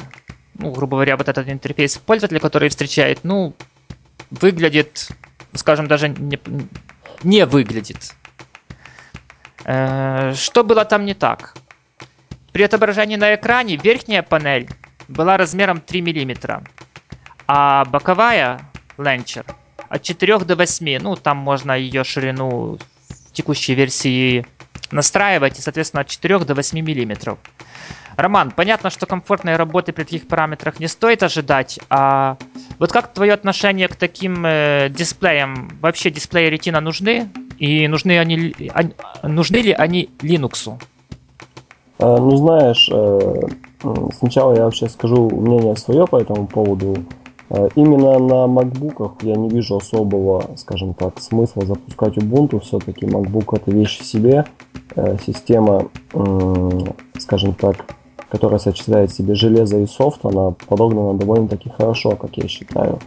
ну, 0.56 0.72
грубо 0.72 0.98
говоря, 0.98 1.16
вот 1.16 1.30
этот 1.30 1.48
интерфейс 1.48 1.98
пользователя, 1.98 2.42
который 2.42 2.68
встречает, 2.68 3.20
ну, 3.24 3.54
выглядит, 4.30 5.08
скажем, 5.54 5.88
даже 5.88 6.10
не, 6.10 6.38
не 7.24 7.46
выглядит. 7.46 8.14
Э, 9.64 10.34
что 10.36 10.66
было 10.66 10.84
там 10.84 11.06
не 11.06 11.14
так? 11.14 11.56
При 12.52 12.64
отображении 12.64 13.16
на 13.16 13.36
экране 13.36 13.78
верхняя 13.78 14.22
панель 14.22 14.70
была 15.08 15.38
размером 15.38 15.80
3 15.80 16.02
мм, 16.02 16.62
а 17.48 17.86
боковая 17.86 18.70
ленчер 18.98 19.46
от 19.88 20.04
4 20.04 20.40
до 20.40 20.58
8, 20.58 21.00
ну, 21.02 21.16
там 21.16 21.38
можно 21.38 21.72
ее 21.72 22.04
ширину 22.04 22.78
в 23.08 23.32
текущей 23.32 23.76
версии 23.76 24.46
настраивать, 24.92 25.60
и, 25.60 25.62
соответственно, 25.62 26.02
от 26.02 26.08
4 26.08 26.40
до 26.40 26.56
8 26.56 26.80
мм. 26.80 27.38
Роман, 28.16 28.52
понятно, 28.52 28.90
что 28.90 29.06
комфортной 29.06 29.56
работы 29.56 29.94
при 29.94 30.04
таких 30.04 30.28
параметрах 30.28 30.80
не 30.80 30.88
стоит 30.88 31.24
ожидать, 31.24 31.80
а 31.90 32.38
вот 32.78 32.92
как 32.92 33.14
твое 33.14 33.34
отношение 33.34 33.88
к 33.88 33.96
таким 33.96 34.46
э, 34.46 34.90
дисплеям? 34.90 35.70
Вообще 35.82 36.10
дисплеи 36.12 36.52
Retina 36.52 36.80
нужны? 36.82 37.30
И 37.58 37.88
нужны, 37.88 38.20
они, 38.20 38.54
они, 38.74 38.94
нужны 39.24 39.58
ли 39.58 39.72
они 39.72 40.10
Linux? 40.20 40.80
Э, 42.00 42.18
ну, 42.18 42.36
знаешь, 42.38 42.90
э, 42.92 43.48
сначала 44.18 44.56
я 44.56 44.64
вообще 44.66 44.88
скажу 44.90 45.30
мнение 45.30 45.76
свое 45.76 46.08
по 46.08 46.18
этому 46.18 46.48
поводу. 46.48 46.98
Э, 47.50 47.68
именно 47.76 48.20
на 48.20 48.46
MacBook 48.46 49.18
я 49.22 49.36
не 49.36 49.50
вижу 49.50 49.78
особого, 49.78 50.52
скажем 50.56 50.94
так, 50.94 51.20
смысла 51.20 51.66
запускать 51.66 52.18
Ubuntu. 52.18 52.62
Все-таки 52.62 53.06
MacBook 53.06 53.58
это 53.58 53.72
вещь 53.72 54.00
в 54.00 54.06
себе. 54.06 54.46
Э, 54.96 55.18
система, 55.26 55.88
скажем 57.18 57.54
так, 57.54 57.86
которая 58.30 58.60
сочетает 58.60 59.12
в 59.12 59.16
себе 59.16 59.36
железо 59.36 59.80
и 59.80 59.86
софт, 59.86 60.26
она 60.26 60.52
подогнана 60.68 61.18
довольно-таки 61.18 61.70
хорошо, 61.70 62.16
как 62.16 62.38
я 62.38 62.48
считаю. 62.48 63.00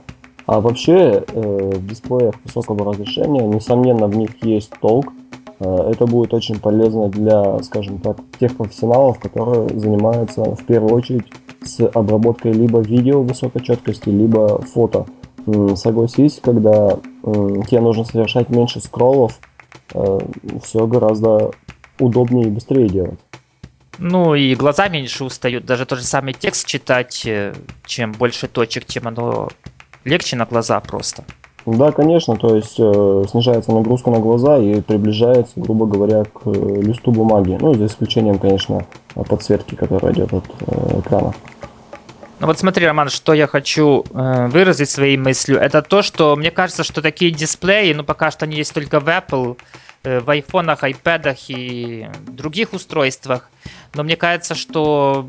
А 0.47 0.61
вообще 0.61 1.25
э, 1.27 1.73
в 1.75 1.87
дисплеях 1.87 2.35
высокого 2.45 2.93
разрешения, 2.93 3.47
несомненно, 3.47 4.07
в 4.07 4.17
них 4.17 4.31
есть 4.45 4.73
толк. 4.81 5.13
Это 5.61 6.07
будет 6.07 6.35
очень 6.35 6.59
полезно 6.59 7.09
для, 7.09 7.63
скажем 7.63 7.99
так, 7.99 8.17
тех 8.41 8.57
профессионалов, 8.57 9.21
которые 9.21 9.69
занимаются 9.79 10.43
в 10.57 10.65
первую 10.65 10.93
очередь 10.93 11.27
с 11.63 11.87
обработкой 11.87 12.51
либо 12.53 12.81
видео 12.81 13.23
высокой 13.23 13.63
четкости, 13.63 14.09
либо 14.09 14.61
фото. 14.63 15.07
Согласись, 15.77 16.41
когда 16.43 16.99
тебе 17.23 17.81
нужно 17.81 18.05
совершать 18.05 18.49
меньше 18.49 18.81
скроллов, 18.81 19.39
э, 19.95 20.19
все 20.63 20.87
гораздо 20.87 21.53
удобнее 22.03 22.47
и 22.47 22.51
быстрее 22.51 22.89
делать. 22.89 23.19
Ну 23.99 24.35
и 24.35 24.55
глаза 24.55 24.89
меньше 24.89 25.25
устают, 25.25 25.65
даже 25.65 25.87
тот 25.87 25.99
же 25.99 26.05
самый 26.05 26.33
текст 26.33 26.67
читать, 26.67 27.23
э, 27.27 27.55
чем 27.85 28.13
больше 28.13 28.49
точек, 28.49 28.85
тем 28.85 29.09
оно 29.09 29.49
легче 30.05 30.37
на 30.37 30.47
глаза 30.47 30.81
просто. 30.81 31.25
Да, 31.65 31.93
конечно, 31.93 32.37
то 32.37 32.57
есть 32.57 32.75
э, 32.79 33.25
снижается 33.31 33.71
нагрузка 33.71 34.11
на 34.11 34.19
глаза 34.19 34.59
и 34.59 34.81
приближается, 34.81 35.53
грубо 35.57 35.87
говоря, 35.87 36.25
к 36.25 36.47
э, 36.47 36.81
листу 36.81 37.13
бумаги. 37.13 37.57
Ну, 37.61 37.75
за 37.75 37.87
исключением, 37.87 38.39
конечно, 38.39 38.85
подсветки, 39.15 39.77
которая 39.77 40.13
идет 40.13 40.33
от 40.33 40.45
э, 40.67 41.01
экрана. 41.01 41.33
Ну 42.41 42.49
вот 42.49 42.59
смотри, 42.59 42.85
Роман, 42.85 43.09
что 43.09 43.35
я 43.35 43.47
хочу 43.47 44.05
э, 44.13 44.49
выразить 44.49 44.91
своей 44.91 45.17
мыслью, 45.17 45.61
это 45.61 45.81
то, 45.83 46.03
что 46.03 46.35
мне 46.35 46.51
кажется, 46.51 46.83
что 46.83 47.01
такие 47.01 47.31
дисплеи, 47.31 47.93
ну 47.93 48.03
пока 48.03 48.33
что 48.33 48.47
они 48.47 48.57
есть 48.57 48.75
только 48.75 48.99
в 48.99 49.07
Apple, 49.07 49.57
в 50.05 50.31
айфонах, 50.31 50.83
айпэдах 50.83 51.37
и 51.49 52.09
других 52.27 52.73
устройствах, 52.73 53.49
но 53.95 54.03
мне 54.03 54.17
кажется, 54.17 54.55
что 54.55 55.29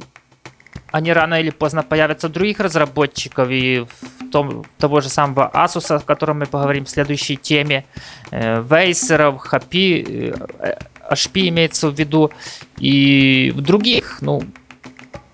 они 0.92 1.12
рано 1.12 1.40
или 1.40 1.50
поздно 1.50 1.84
появятся 1.84 2.28
у 2.28 2.30
других 2.30 2.60
разработчиков 2.60 3.50
и 3.50 3.80
в 4.20 4.30
том, 4.32 4.64
того 4.78 5.02
же 5.02 5.10
самого 5.10 5.50
Asus, 5.54 5.96
о 5.96 6.00
котором 6.00 6.40
мы 6.40 6.46
поговорим 6.46 6.86
в 6.86 6.90
следующей 6.90 7.36
теме, 7.36 7.86
э, 8.32 8.62
Acer, 8.62 9.40
HP, 9.40 10.34
э, 10.60 10.78
HP 11.10 11.50
имеется 11.50 11.90
в 11.90 12.00
виду, 12.00 12.32
и 12.78 13.52
в 13.56 13.62
других, 13.62 14.20
ну, 14.22 14.44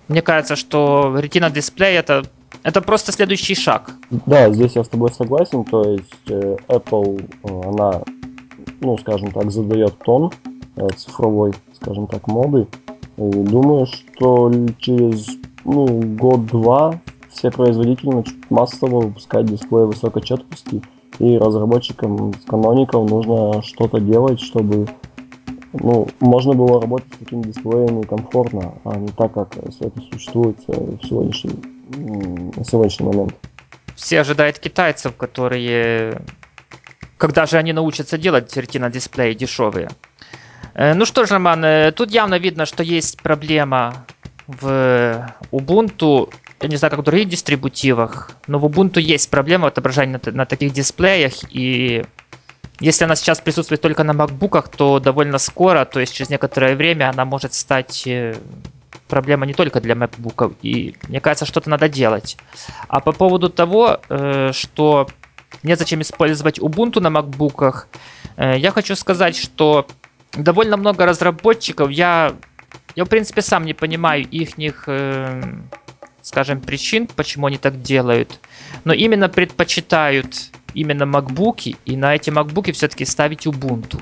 мне 0.08 0.22
кажется, 0.22 0.56
что 0.56 1.14
Retina 1.18 1.50
дисплей 1.52 1.94
это, 1.94 2.24
это 2.62 2.80
просто 2.80 3.12
следующий 3.12 3.54
шаг. 3.54 3.90
Да, 4.10 4.50
здесь 4.50 4.76
я 4.76 4.82
с 4.82 4.88
тобой 4.88 5.12
согласен, 5.12 5.64
то 5.64 5.92
есть 5.92 6.30
э, 6.30 6.56
Apple, 6.68 7.22
она, 7.44 8.02
ну, 8.80 8.98
скажем 8.98 9.30
так, 9.30 9.50
задает 9.50 9.98
тон 9.98 10.30
цифровой, 10.96 11.52
скажем 11.74 12.06
так, 12.06 12.26
моды, 12.26 12.66
Думаю, 13.20 13.84
что 13.84 14.50
через 14.78 15.28
ну, 15.66 15.86
год-два 16.16 17.02
все 17.28 17.50
производители 17.50 18.08
начнут 18.08 18.50
массово 18.50 19.00
выпускать 19.00 19.44
дисплеи 19.44 19.84
высокой 19.84 20.22
четкости, 20.22 20.82
и 21.18 21.36
разработчикам 21.36 22.32
каноников 22.46 23.10
нужно 23.10 23.62
что-то 23.62 24.00
делать, 24.00 24.40
чтобы 24.40 24.86
ну, 25.74 26.08
можно 26.20 26.54
было 26.54 26.80
работать 26.80 27.12
с 27.12 27.18
такими 27.18 27.42
дисплеями 27.42 28.04
комфортно, 28.04 28.72
а 28.84 28.96
не 28.96 29.08
так, 29.08 29.34
как 29.34 29.54
это 29.54 30.00
существует 30.10 30.56
э, 30.68 30.72
в 30.72 31.06
сегодняшний, 31.06 31.52
на 32.56 32.64
сегодняшний 32.64 33.06
момент. 33.06 33.34
Все 33.96 34.20
ожидают 34.20 34.58
китайцев, 34.58 35.14
которые... 35.16 36.22
Когда 37.20 37.44
же 37.44 37.58
они 37.58 37.74
научатся 37.74 38.16
делать 38.16 38.56
ретино-дисплеи 38.56 39.34
дешевые? 39.34 39.90
Э, 40.72 40.94
ну 40.94 41.04
что 41.04 41.26
ж, 41.26 41.32
Роман, 41.32 41.62
э, 41.62 41.92
тут 41.92 42.10
явно 42.10 42.38
видно, 42.38 42.64
что 42.64 42.82
есть 42.82 43.20
проблема 43.20 44.06
в 44.46 45.30
Ubuntu. 45.52 46.32
Я 46.62 46.68
не 46.68 46.76
знаю, 46.76 46.90
как 46.90 47.00
в 47.00 47.02
других 47.02 47.28
дистрибутивах, 47.28 48.30
но 48.46 48.58
в 48.58 48.64
Ubuntu 48.64 49.02
есть 49.02 49.28
проблема 49.28 49.68
отображения 49.68 50.18
на, 50.24 50.32
на 50.32 50.46
таких 50.46 50.72
дисплеях. 50.72 51.34
И 51.50 52.06
если 52.80 53.04
она 53.04 53.16
сейчас 53.16 53.38
присутствует 53.42 53.82
только 53.82 54.02
на 54.02 54.12
MacBook, 54.12 54.74
то 54.74 54.98
довольно 54.98 55.36
скоро, 55.36 55.84
то 55.84 56.00
есть 56.00 56.14
через 56.14 56.30
некоторое 56.30 56.74
время, 56.74 57.10
она 57.10 57.26
может 57.26 57.52
стать 57.52 58.06
э, 58.06 58.34
проблема 59.08 59.44
не 59.44 59.52
только 59.52 59.82
для 59.82 59.94
MacBook. 59.94 60.56
И 60.62 60.96
мне 61.08 61.20
кажется, 61.20 61.44
что-то 61.44 61.68
надо 61.68 61.90
делать. 61.90 62.38
А 62.88 63.00
по 63.00 63.12
поводу 63.12 63.50
того, 63.50 64.00
что 64.52 65.06
незачем 65.62 66.00
использовать 66.02 66.58
Ubuntu 66.58 67.00
на 67.00 67.08
MacBook, 67.08 67.84
я 68.36 68.70
хочу 68.70 68.96
сказать, 68.96 69.36
что 69.36 69.86
довольно 70.32 70.76
много 70.76 71.06
разработчиков. 71.06 71.90
Я, 71.90 72.34
я 72.94 73.04
в 73.04 73.08
принципе, 73.08 73.42
сам 73.42 73.64
не 73.64 73.74
понимаю 73.74 74.26
их, 74.28 74.84
э, 74.86 75.42
скажем, 76.22 76.60
причин, 76.60 77.06
почему 77.06 77.46
они 77.46 77.58
так 77.58 77.82
делают. 77.82 78.40
Но 78.84 78.92
именно 78.92 79.28
предпочитают 79.28 80.50
именно 80.74 81.04
MacBook, 81.04 81.76
и 81.84 81.96
на 81.96 82.14
эти 82.14 82.30
MacBook 82.30 82.72
все-таки 82.72 83.04
ставить 83.04 83.46
Ubuntu. 83.46 84.00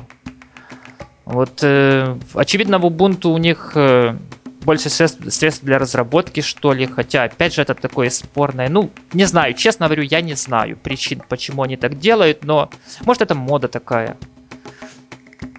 Вот, 1.25 1.61
э, 1.63 2.17
очевидно, 2.35 2.79
в 2.79 2.87
Ubuntu 2.87 3.29
у 3.29 3.39
них 3.39 3.73
э, 3.75 4.17
больше 4.65 4.91
средств, 4.91 5.21
средств 5.33 5.65
для 5.65 5.79
разработки, 5.79 6.41
что 6.41 6.73
ли, 6.73 6.87
хотя, 6.87 7.25
опять 7.25 7.55
же, 7.55 7.63
это 7.63 7.75
такое 7.75 8.11
спорное. 8.11 8.69
Ну, 8.69 8.91
не 9.13 9.25
знаю, 9.25 9.55
честно 9.55 9.87
говорю, 9.87 10.03
я 10.03 10.21
не 10.21 10.35
знаю 10.35 10.77
причин, 10.77 11.23
почему 11.29 11.63
они 11.63 11.77
так 11.77 11.99
делают, 11.99 12.45
но 12.45 12.71
может 13.05 13.23
это 13.23 13.35
мода 13.35 13.69
такая. 13.69 14.17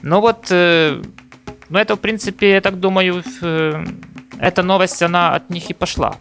Ну 0.01 0.21
вот, 0.21 0.47
э, 0.51 1.01
ну 1.69 1.79
это 1.79 1.95
в 1.95 1.99
принципе, 1.99 2.51
я 2.51 2.61
так 2.61 2.79
думаю, 2.79 3.23
э, 3.41 3.83
эта 4.39 4.63
новость, 4.63 5.01
она 5.01 5.35
от 5.35 5.49
них 5.49 5.69
и 5.69 5.73
пошла. 5.73 6.15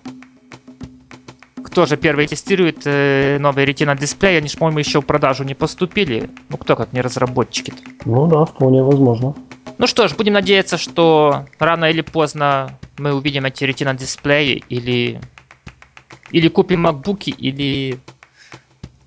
Кто 1.62 1.86
же 1.86 1.96
первый 1.96 2.26
тестирует 2.26 2.82
э, 2.86 3.38
новый 3.38 3.64
Retina 3.64 3.96
дисплей? 3.96 4.38
Они 4.38 4.48
же, 4.48 4.56
по-моему, 4.56 4.78
еще 4.78 5.00
в 5.00 5.06
продажу 5.06 5.44
не 5.44 5.54
поступили. 5.54 6.30
Ну 6.48 6.56
кто 6.56 6.74
как 6.76 6.92
не 6.92 7.00
разработчики 7.00 7.70
-то. 7.70 7.82
Ну 8.04 8.26
да, 8.26 8.44
вполне 8.44 8.82
возможно. 8.82 9.34
Ну 9.78 9.86
что 9.86 10.08
ж, 10.08 10.14
будем 10.14 10.32
надеяться, 10.32 10.76
что 10.76 11.46
рано 11.58 11.86
или 11.86 12.00
поздно 12.00 12.78
мы 12.98 13.14
увидим 13.14 13.44
эти 13.44 13.64
Retina 13.64 13.96
дисплеи 13.96 14.64
или 14.68 15.20
или 16.30 16.48
купим 16.48 16.86
MacBook, 16.86 17.30
или 17.30 17.98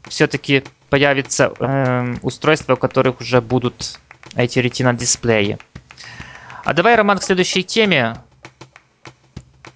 все-таки 0.07 0.63
появится 0.89 1.53
э, 1.59 2.15
устройства, 2.21 2.73
у 2.73 2.77
которых 2.77 3.21
уже 3.21 3.41
будут 3.41 3.99
эти 4.35 4.59
ретина 4.59 4.93
дисплеи. 4.93 5.57
А 6.63 6.73
давай, 6.73 6.95
Роман, 6.95 7.17
к 7.17 7.23
следующей 7.23 7.63
теме. 7.63 8.15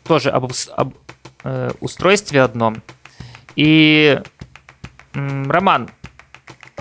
Тоже 0.04 0.30
об, 0.30 0.52
об 0.76 0.94
э, 1.44 1.72
устройстве 1.80 2.42
одном. 2.42 2.82
И, 3.56 4.22
э, 5.14 5.44
Роман, 5.48 5.90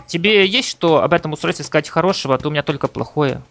тебе 0.07 0.47
есть 0.47 0.69
что 0.69 1.03
об 1.03 1.13
этом 1.13 1.33
устройстве 1.33 1.65
сказать 1.65 1.89
хорошего, 1.89 2.35
а 2.35 2.39
то 2.39 2.49
у 2.49 2.51
меня 2.51 2.63
только 2.63 2.89
плохое. 2.89 3.43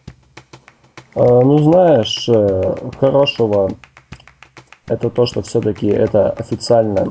А, 1.16 1.42
ну, 1.42 1.58
знаешь, 1.60 2.28
э, 2.28 2.76
хорошего 3.00 3.72
это 4.88 5.10
то, 5.10 5.26
что 5.26 5.42
все-таки 5.42 5.88
это 5.88 6.32
официально 6.32 7.08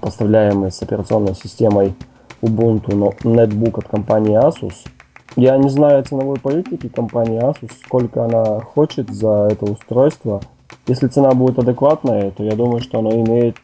поставляемый 0.00 0.70
с 0.72 0.82
операционной 0.82 1.34
системой 1.34 1.94
Ubuntu 2.42 2.94
но 2.94 3.14
нетбук 3.24 3.78
от 3.78 3.88
компании 3.88 4.36
Asus– 4.36 4.74
я 5.36 5.58
не 5.58 5.68
знаю 5.68 6.02
ценовой 6.02 6.38
политики 6.38 6.88
компании 6.88 7.42
Asus, 7.42 7.70
сколько 7.84 8.24
она 8.24 8.60
хочет 8.60 9.10
за 9.10 9.48
это 9.50 9.66
устройство. 9.66 10.40
Если 10.86 11.08
цена 11.08 11.32
будет 11.32 11.58
адекватная, 11.58 12.30
то 12.30 12.42
я 12.42 12.52
думаю, 12.52 12.80
что 12.80 13.00
оно 13.00 13.12
имеет 13.12 13.58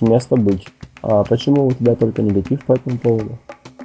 место 0.00 0.36
быть. 0.36 0.66
А 1.02 1.22
почему 1.24 1.66
у 1.66 1.72
тебя 1.72 1.96
только 1.96 2.22
негатив 2.22 2.64
по 2.64 2.72
этому 2.72 2.96
поводу? 2.96 3.38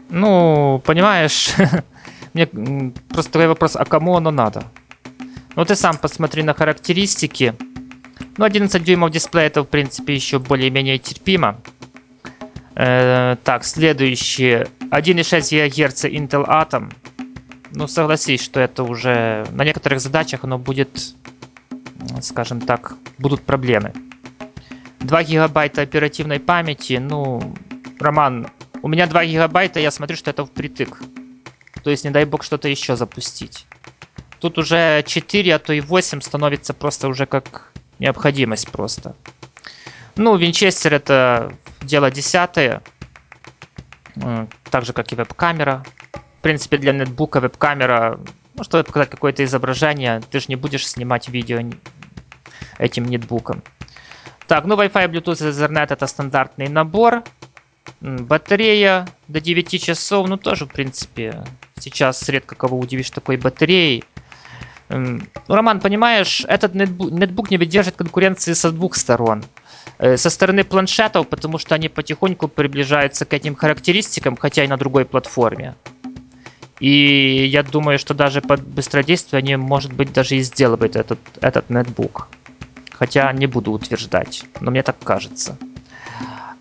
Ну, 0.09 0.81
понимаешь, 0.85 1.53
мне 2.33 2.47
просто 2.47 3.33
такой 3.33 3.49
вопрос, 3.49 3.75
а 3.75 3.83
кому 3.83 4.15
оно 4.15 4.31
надо? 4.31 4.63
Ну, 5.55 5.65
ты 5.65 5.75
сам 5.75 5.97
посмотри 5.97 6.43
на 6.43 6.53
характеристики. 6.53 7.53
Ну, 8.37 8.45
11 8.45 8.83
дюймов 8.83 9.11
дисплея 9.11 9.47
это, 9.47 9.63
в 9.63 9.67
принципе, 9.67 10.15
еще 10.15 10.39
более-менее 10.39 10.97
терпимо. 10.97 11.61
Э, 12.75 13.35
так, 13.43 13.65
следующее. 13.65 14.67
1,6 14.91 15.67
ГГц 15.69 16.05
Intel 16.05 16.47
Atom. 16.47 16.93
Ну, 17.71 17.87
согласись, 17.87 18.41
что 18.41 18.59
это 18.59 18.83
уже 18.83 19.45
на 19.51 19.65
некоторых 19.65 19.99
задачах 19.99 20.43
оно 20.43 20.57
будет, 20.57 21.15
скажем 22.21 22.61
так, 22.61 22.95
будут 23.17 23.41
проблемы. 23.41 23.93
2 24.99 25.23
гигабайта 25.23 25.81
оперативной 25.81 26.39
памяти, 26.39 26.93
ну, 26.93 27.55
Роман, 27.99 28.47
у 28.81 28.87
меня 28.87 29.07
2 29.07 29.25
гигабайта, 29.25 29.79
я 29.79 29.91
смотрю, 29.91 30.15
что 30.15 30.31
это 30.31 30.45
впритык. 30.45 31.01
То 31.83 31.89
есть, 31.89 32.03
не 32.03 32.11
дай 32.11 32.25
бог, 32.25 32.43
что-то 32.43 32.67
еще 32.69 32.95
запустить. 32.95 33.65
Тут 34.41 34.57
уже 34.57 35.03
4, 35.05 35.55
а 35.55 35.59
то 35.59 35.71
и 35.71 35.81
8 35.81 36.19
становится 36.19 36.73
просто 36.73 37.07
уже 37.07 37.27
как 37.27 37.71
необходимость 37.99 38.71
просто. 38.71 39.15
Ну, 40.15 40.35
винчестер 40.35 40.95
это 40.95 41.53
дело 41.81 42.09
десятое. 42.09 42.81
Так 44.71 44.85
же, 44.85 44.93
как 44.93 45.11
и 45.11 45.15
веб-камера. 45.15 45.85
В 46.13 46.41
принципе, 46.41 46.77
для 46.77 46.91
нетбука 46.91 47.39
веб-камера, 47.39 48.19
ну, 48.55 48.63
чтобы 48.63 48.83
показать 48.83 49.11
какое-то 49.11 49.43
изображение, 49.43 50.21
ты 50.31 50.39
же 50.39 50.47
не 50.49 50.55
будешь 50.55 50.87
снимать 50.87 51.29
видео 51.29 51.61
этим 52.79 53.05
нетбуком. 53.05 53.61
Так, 54.47 54.65
ну 54.65 54.75
Wi-Fi, 54.75 55.07
Bluetooth, 55.07 55.51
Ethernet 55.51 55.93
это 55.93 56.07
стандартный 56.07 56.67
набор. 56.67 57.23
Батарея 58.01 59.07
до 59.27 59.39
9 59.39 59.83
часов, 59.83 60.27
ну 60.27 60.37
тоже, 60.37 60.65
в 60.65 60.69
принципе, 60.69 61.43
сейчас 61.79 62.27
редко 62.27 62.55
кого 62.55 62.79
удивишь 62.79 63.11
такой 63.11 63.37
батареей. 63.37 64.03
Ну, 64.93 65.21
Роман, 65.47 65.79
понимаешь, 65.79 66.43
этот 66.47 66.75
нетбук, 66.75 67.11
нетбук 67.11 67.51
не 67.51 67.57
выдержит 67.57 67.95
конкуренции 67.95 68.53
со 68.53 68.71
двух 68.71 68.95
сторон. 68.95 69.43
Э, 69.97 70.17
со 70.17 70.29
стороны 70.29 70.63
планшетов, 70.63 71.27
потому 71.27 71.57
что 71.57 71.75
они 71.75 71.89
потихоньку 71.89 72.47
приближаются 72.47 73.25
к 73.25 73.33
этим 73.33 73.55
характеристикам, 73.55 74.35
хотя 74.35 74.63
и 74.63 74.67
на 74.67 74.77
другой 74.77 75.05
платформе. 75.05 75.75
И 76.79 77.45
я 77.45 77.63
думаю, 77.63 77.99
что 77.99 78.13
даже 78.13 78.41
под 78.41 78.61
быстродействие 78.61 79.37
они, 79.37 79.55
может 79.55 79.93
быть, 79.93 80.11
даже 80.11 80.35
и 80.35 80.41
сделают 80.41 80.95
этот, 80.95 81.19
этот 81.39 81.69
нетбук. 81.69 82.27
Хотя 82.91 83.31
не 83.33 83.47
буду 83.47 83.71
утверждать, 83.71 84.43
но 84.59 84.71
мне 84.71 84.83
так 84.83 84.97
кажется. 85.03 85.57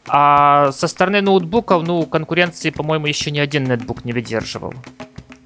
А 0.06 0.72
со 0.72 0.88
стороны 0.88 1.22
ноутбуков, 1.22 1.86
ну, 1.86 2.04
конкуренции, 2.04 2.70
по-моему, 2.70 3.06
еще 3.06 3.30
ни 3.30 3.38
один 3.38 3.64
нетбук 3.64 4.04
не 4.04 4.12
выдерживал. 4.12 4.74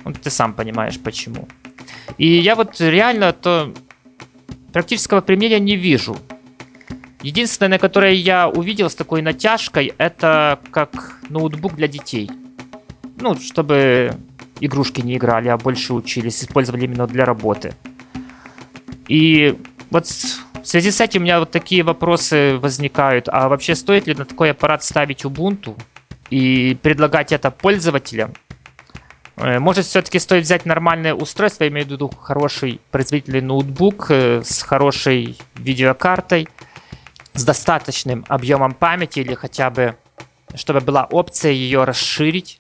Ну, 0.05 0.13
ты 0.13 0.31
сам 0.31 0.55
понимаешь, 0.55 0.99
почему. 0.99 1.47
И 2.19 2.27
я 2.27 2.55
вот 2.55 2.81
реально 2.81 3.33
то 3.33 3.73
практического 4.73 5.21
применения 5.21 5.61
не 5.61 5.77
вижу. 5.77 6.17
Единственное, 7.23 7.79
которое 7.79 8.13
я 8.13 8.49
увидел 8.49 8.91
с 8.91 8.95
такой 8.95 9.23
натяжкой, 9.23 9.95
это 9.99 10.59
как 10.71 11.19
ноутбук 11.31 11.75
для 11.75 11.89
детей. 11.89 12.31
Ну, 13.19 13.37
чтобы 13.37 14.15
игрушки 14.61 15.01
не 15.01 15.17
играли, 15.17 15.49
а 15.49 15.57
больше 15.57 15.95
учились, 15.95 16.43
использовали 16.43 16.85
именно 16.85 17.07
для 17.07 17.25
работы. 17.25 17.75
И 19.09 19.59
вот 19.91 20.07
в 20.07 20.67
связи 20.67 20.91
с 20.91 21.01
этим 21.01 21.23
у 21.23 21.25
меня 21.25 21.39
вот 21.39 21.51
такие 21.51 21.83
вопросы 21.83 22.59
возникают. 22.59 23.29
А 23.29 23.49
вообще 23.49 23.75
стоит 23.75 24.07
ли 24.07 24.15
на 24.15 24.25
такой 24.25 24.51
аппарат 24.51 24.83
ставить 24.83 25.25
Ubuntu 25.25 25.79
и 26.31 26.77
предлагать 26.83 27.33
это 27.33 27.51
пользователям? 27.51 28.35
Э, 29.37 29.59
может, 29.59 29.87
все-таки 29.87 30.19
стоит 30.19 30.45
взять 30.45 30.67
нормальное 30.67 31.15
устройство, 31.15 31.67
имею 31.69 31.87
в 31.87 31.91
виду 31.91 32.11
хороший 32.21 32.81
производительный 32.91 33.41
ноутбук 33.41 34.11
э, 34.11 34.43
с 34.45 34.63
хорошей 34.63 35.37
видеокартой, 35.57 36.49
с 37.35 37.45
достаточным 37.45 38.25
объемом 38.29 38.75
памяти 38.75 39.21
или 39.21 39.35
хотя 39.35 39.71
бы, 39.71 39.97
чтобы 40.55 40.81
была 40.81 41.05
опция 41.11 41.53
ее 41.53 41.85
расширить 41.85 42.59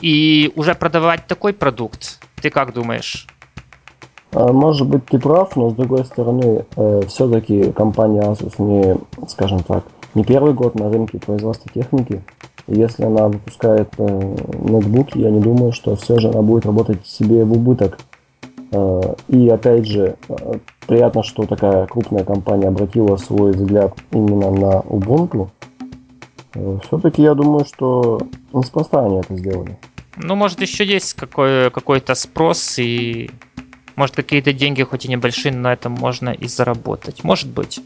и 0.00 0.52
уже 0.54 0.74
продавать 0.74 1.26
такой 1.26 1.52
продукт. 1.52 2.20
Ты 2.42 2.50
как 2.50 2.74
думаешь? 2.74 3.26
А, 4.32 4.52
может 4.52 4.86
быть, 4.86 5.06
ты 5.06 5.18
прав, 5.18 5.56
но 5.56 5.70
с 5.70 5.74
другой 5.74 6.04
стороны, 6.04 6.66
э, 6.76 7.02
все-таки 7.08 7.72
компания 7.72 8.20
Asus 8.20 8.54
не, 8.58 8.96
скажем 9.28 9.60
так, 9.60 9.84
не 10.14 10.24
первый 10.24 10.52
год 10.52 10.74
на 10.74 10.90
рынке 10.90 11.18
производства 11.18 11.70
техники. 11.72 12.22
Если 12.68 13.04
она 13.04 13.28
выпускает 13.28 13.88
э, 13.98 14.36
ноутбуки, 14.58 15.18
я 15.18 15.30
не 15.30 15.40
думаю, 15.40 15.72
что 15.72 15.94
все 15.94 16.18
же 16.18 16.28
она 16.30 16.42
будет 16.42 16.66
работать 16.66 17.06
себе 17.06 17.44
в 17.44 17.52
убыток. 17.52 17.98
Э, 18.72 19.14
и 19.28 19.48
опять 19.48 19.86
же, 19.86 20.16
э, 20.28 20.54
приятно, 20.86 21.22
что 21.22 21.46
такая 21.46 21.86
крупная 21.86 22.24
компания 22.24 22.66
обратила 22.66 23.16
свой 23.16 23.52
взгляд 23.52 23.94
именно 24.10 24.50
на 24.50 24.80
Ubuntu. 24.80 25.48
Все-таки 26.86 27.22
я 27.22 27.34
думаю, 27.34 27.66
что 27.66 28.18
неспроста 28.52 29.04
они 29.04 29.18
это 29.18 29.36
сделали. 29.36 29.78
Ну, 30.16 30.34
может, 30.34 30.60
еще 30.62 30.84
есть 30.84 31.14
какой- 31.14 31.70
какой-то 31.70 32.14
спрос, 32.14 32.78
и 32.78 33.30
может 33.94 34.16
какие-то 34.16 34.52
деньги, 34.52 34.82
хоть 34.82 35.04
и 35.04 35.08
небольшие, 35.08 35.52
но 35.52 35.60
на 35.60 35.72
этом 35.72 35.92
можно 35.92 36.30
и 36.30 36.48
заработать. 36.48 37.22
Может 37.22 37.50
быть. 37.50 37.80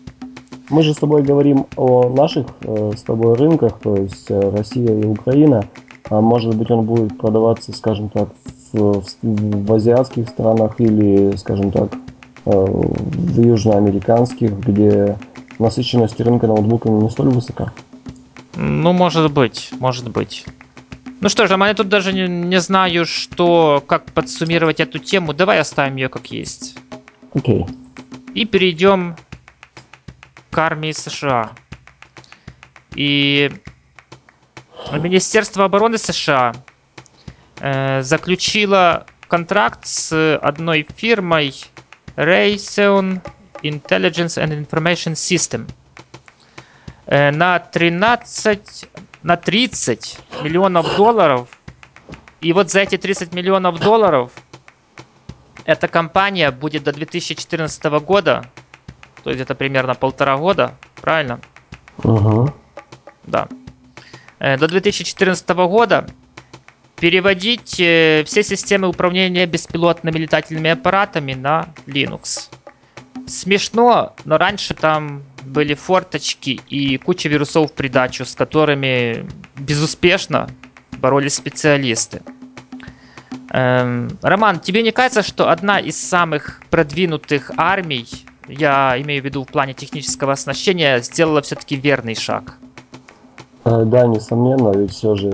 Мы 0.71 0.83
же 0.85 0.95
с 0.95 0.99
тобой 0.99 1.23
говорим 1.23 1.67
о 1.77 2.09
наших 2.09 2.47
э, 2.63 2.93
с 2.97 3.03
тобой 3.03 3.35
рынках, 3.35 3.79
то 3.81 3.97
есть 3.97 4.31
э, 4.31 4.51
Россия 4.57 5.01
и 5.01 5.05
Украина. 5.05 5.65
А 6.09 6.21
может 6.21 6.55
быть 6.55 6.71
он 6.71 6.87
будет 6.87 7.19
продаваться, 7.19 7.73
скажем 7.73 8.09
так, 8.09 8.29
в, 8.73 9.01
в, 9.01 9.05
в 9.23 9.73
азиатских 9.73 10.29
странах 10.29 10.81
или, 10.81 11.37
скажем 11.37 11.73
так, 11.73 11.93
э, 12.47 12.51
в 12.51 13.41
южноамериканских, 13.41 14.53
где 14.61 15.17
насыщенность 15.59 16.21
рынка 16.21 16.47
ноутбуками 16.47 17.03
не 17.03 17.11
столь 17.11 17.31
высока. 17.31 17.73
Ну, 18.57 18.93
может 18.93 19.33
быть, 19.33 19.71
может 19.81 20.09
быть. 20.11 20.47
Ну 21.21 21.29
что 21.29 21.47
ж, 21.47 21.51
а 21.53 21.67
я 21.67 21.75
тут 21.75 21.89
даже 21.89 22.13
не, 22.13 22.29
не 22.29 22.61
знаю, 22.61 23.05
что, 23.07 23.83
как 23.87 24.07
подсуммировать 24.13 24.81
эту 24.81 24.99
тему. 24.99 25.35
Давай 25.35 25.59
оставим 25.59 25.97
ее 25.97 26.09
как 26.09 26.27
есть. 26.29 26.77
Окей. 27.35 27.67
И 28.35 28.45
перейдем 28.47 29.17
к 30.51 30.59
армии 30.59 30.93
США. 30.93 31.53
И 32.95 33.51
Министерство 34.93 35.65
обороны 35.65 35.99
США 35.99 36.53
э, 37.61 38.03
заключило 38.03 39.07
контракт 39.29 39.87
с 39.87 40.37
одной 40.39 40.87
фирмой 40.97 41.55
Raytheon 42.17 43.21
Intelligence 43.63 44.37
and 44.43 44.67
Information 44.67 45.15
System 45.15 45.71
э, 47.07 47.31
на 47.31 47.59
13 47.59 48.89
на 49.23 49.37
30 49.37 50.19
миллионов 50.43 50.97
долларов. 50.97 51.49
И 52.41 52.53
вот 52.53 52.71
за 52.71 52.81
эти 52.81 52.97
30 52.97 53.35
миллионов 53.35 53.79
долларов 53.79 54.33
эта 55.65 55.89
компания 55.89 56.51
будет 56.51 56.85
до 56.85 56.93
2014 56.93 57.85
года 58.01 58.47
то 59.23 59.31
есть 59.31 59.43
это 59.43 59.55
примерно 59.55 59.95
полтора 59.95 60.37
года, 60.37 60.75
правильно? 61.01 61.41
Угу. 62.03 62.53
Да. 63.25 63.49
Э, 64.39 64.57
до 64.57 64.69
2014 64.69 65.49
года 65.49 66.07
переводить 66.97 67.81
э, 67.81 68.25
все 68.27 68.43
системы 68.43 68.89
управления 68.89 69.47
беспилотными 69.47 70.19
летательными 70.19 70.71
аппаратами 70.71 71.35
на 71.35 71.69
Linux. 71.87 72.51
Смешно, 73.27 74.15
но 74.25 74.39
раньше 74.39 74.75
там 74.75 75.23
были 75.43 75.75
форточки 75.75 76.61
и 76.69 76.99
куча 76.99 77.29
вирусов 77.29 77.71
в 77.71 77.75
придачу, 77.75 78.25
с 78.25 78.35
которыми 78.35 79.29
безуспешно 79.57 80.51
боролись 80.99 81.35
специалисты. 81.35 82.23
Эм, 83.53 84.19
Роман, 84.23 84.61
тебе 84.61 84.83
не 84.83 84.93
кажется, 84.93 85.23
что 85.23 85.51
одна 85.51 85.79
из 85.79 86.01
самых 86.01 86.61
продвинутых 86.71 87.51
армий 87.57 88.07
я 88.51 89.01
имею 89.01 89.23
в 89.23 89.25
виду 89.25 89.45
в 89.45 89.47
плане 89.47 89.75
технического 89.75 90.33
оснащения, 90.33 90.99
сделала 91.01 91.43
все-таки 91.43 91.77
верный 91.77 92.15
шаг. 92.15 92.59
Э, 93.65 93.85
да, 93.85 94.07
несомненно, 94.07 94.77
ведь 94.77 94.93
все 94.93 95.15
же 95.15 95.31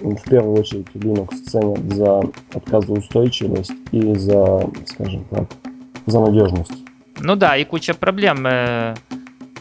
в 0.00 0.22
первую 0.28 0.60
очередь 0.60 0.86
Linux 0.94 1.34
ценят 1.44 1.92
за 1.92 2.22
отказоустойчивость 2.52 3.72
и 3.92 4.14
за, 4.14 4.68
скажем 4.86 5.24
так, 5.30 5.44
за 6.06 6.20
надежность. 6.20 6.72
Ну 7.20 7.36
да, 7.36 7.56
и 7.56 7.64
куча 7.64 7.94
проблем. 7.94 8.46
Э, 8.46 8.94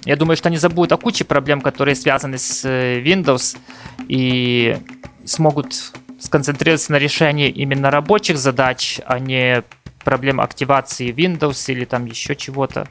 я 0.05 0.15
думаю, 0.15 0.37
что 0.37 0.49
они 0.49 0.57
забудут 0.57 0.91
о 0.91 0.97
куче 0.97 1.25
проблем, 1.25 1.61
которые 1.61 1.95
связаны 1.95 2.37
с 2.37 2.63
э, 2.65 3.01
Windows 3.01 3.57
и 4.07 4.77
смогут 5.25 5.93
сконцентрироваться 6.19 6.91
на 6.91 6.97
решении 6.97 7.49
именно 7.49 7.91
рабочих 7.91 8.37
задач, 8.37 8.99
а 9.05 9.19
не 9.19 9.63
проблем 10.07 10.39
активации 10.39 11.13
Windows 11.13 11.69
или 11.69 11.83
там 11.83 12.05
еще 12.05 12.33
чего-то 12.33 12.87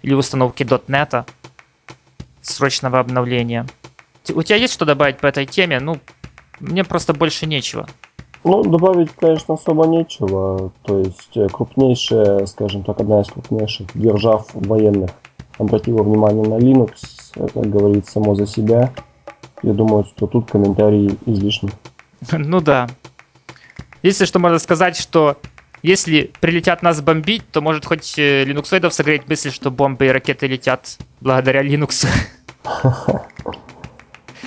или 0.00 0.14
установки 0.14 0.62
.NET 0.62 1.26
срочного 2.40 2.98
обновления. 2.98 3.66
У 4.32 4.42
тебя 4.42 4.56
есть 4.56 4.72
что 4.72 4.86
добавить 4.86 5.18
по 5.18 5.26
этой 5.26 5.44
теме? 5.44 5.80
Ну, 5.80 5.98
мне 6.58 6.82
просто 6.82 7.12
больше 7.12 7.44
нечего. 7.44 7.86
Ну, 8.42 8.62
добавить, 8.62 9.10
конечно, 9.12 9.52
особо 9.52 9.86
нечего. 9.86 10.72
То 10.84 11.00
есть 11.00 11.36
э, 11.36 11.46
крупнейшая, 11.48 12.46
скажем 12.46 12.84
так, 12.84 12.98
одна 13.00 13.20
из 13.20 13.28
крупнейших 13.28 13.88
держав 13.92 14.46
военных 14.54 15.10
обратила 15.58 16.02
внимание 16.02 16.48
на 16.48 16.54
Linux. 16.54 16.92
Это 17.34 17.60
говорит 17.60 18.06
само 18.06 18.34
за 18.34 18.46
себя. 18.46 18.94
Я 19.62 19.74
думаю, 19.74 20.04
что 20.04 20.26
тут 20.26 20.50
комментарии 20.50 21.18
излишни. 21.26 21.70
Ну 22.32 22.62
да. 22.62 22.88
Если 24.02 24.24
что 24.24 24.38
можно 24.38 24.58
сказать, 24.58 24.96
что 24.96 25.36
если 25.82 26.30
прилетят 26.40 26.82
нас 26.82 27.00
бомбить, 27.00 27.48
то 27.50 27.60
может 27.60 27.84
хоть 27.86 28.18
э, 28.18 28.44
линуксоидов 28.44 28.92
согреть 28.92 29.28
мысль, 29.28 29.50
что 29.50 29.70
бомбы 29.70 30.06
и 30.06 30.10
ракеты 30.10 30.46
летят 30.46 30.98
благодаря 31.20 31.62
Linux. 31.62 32.06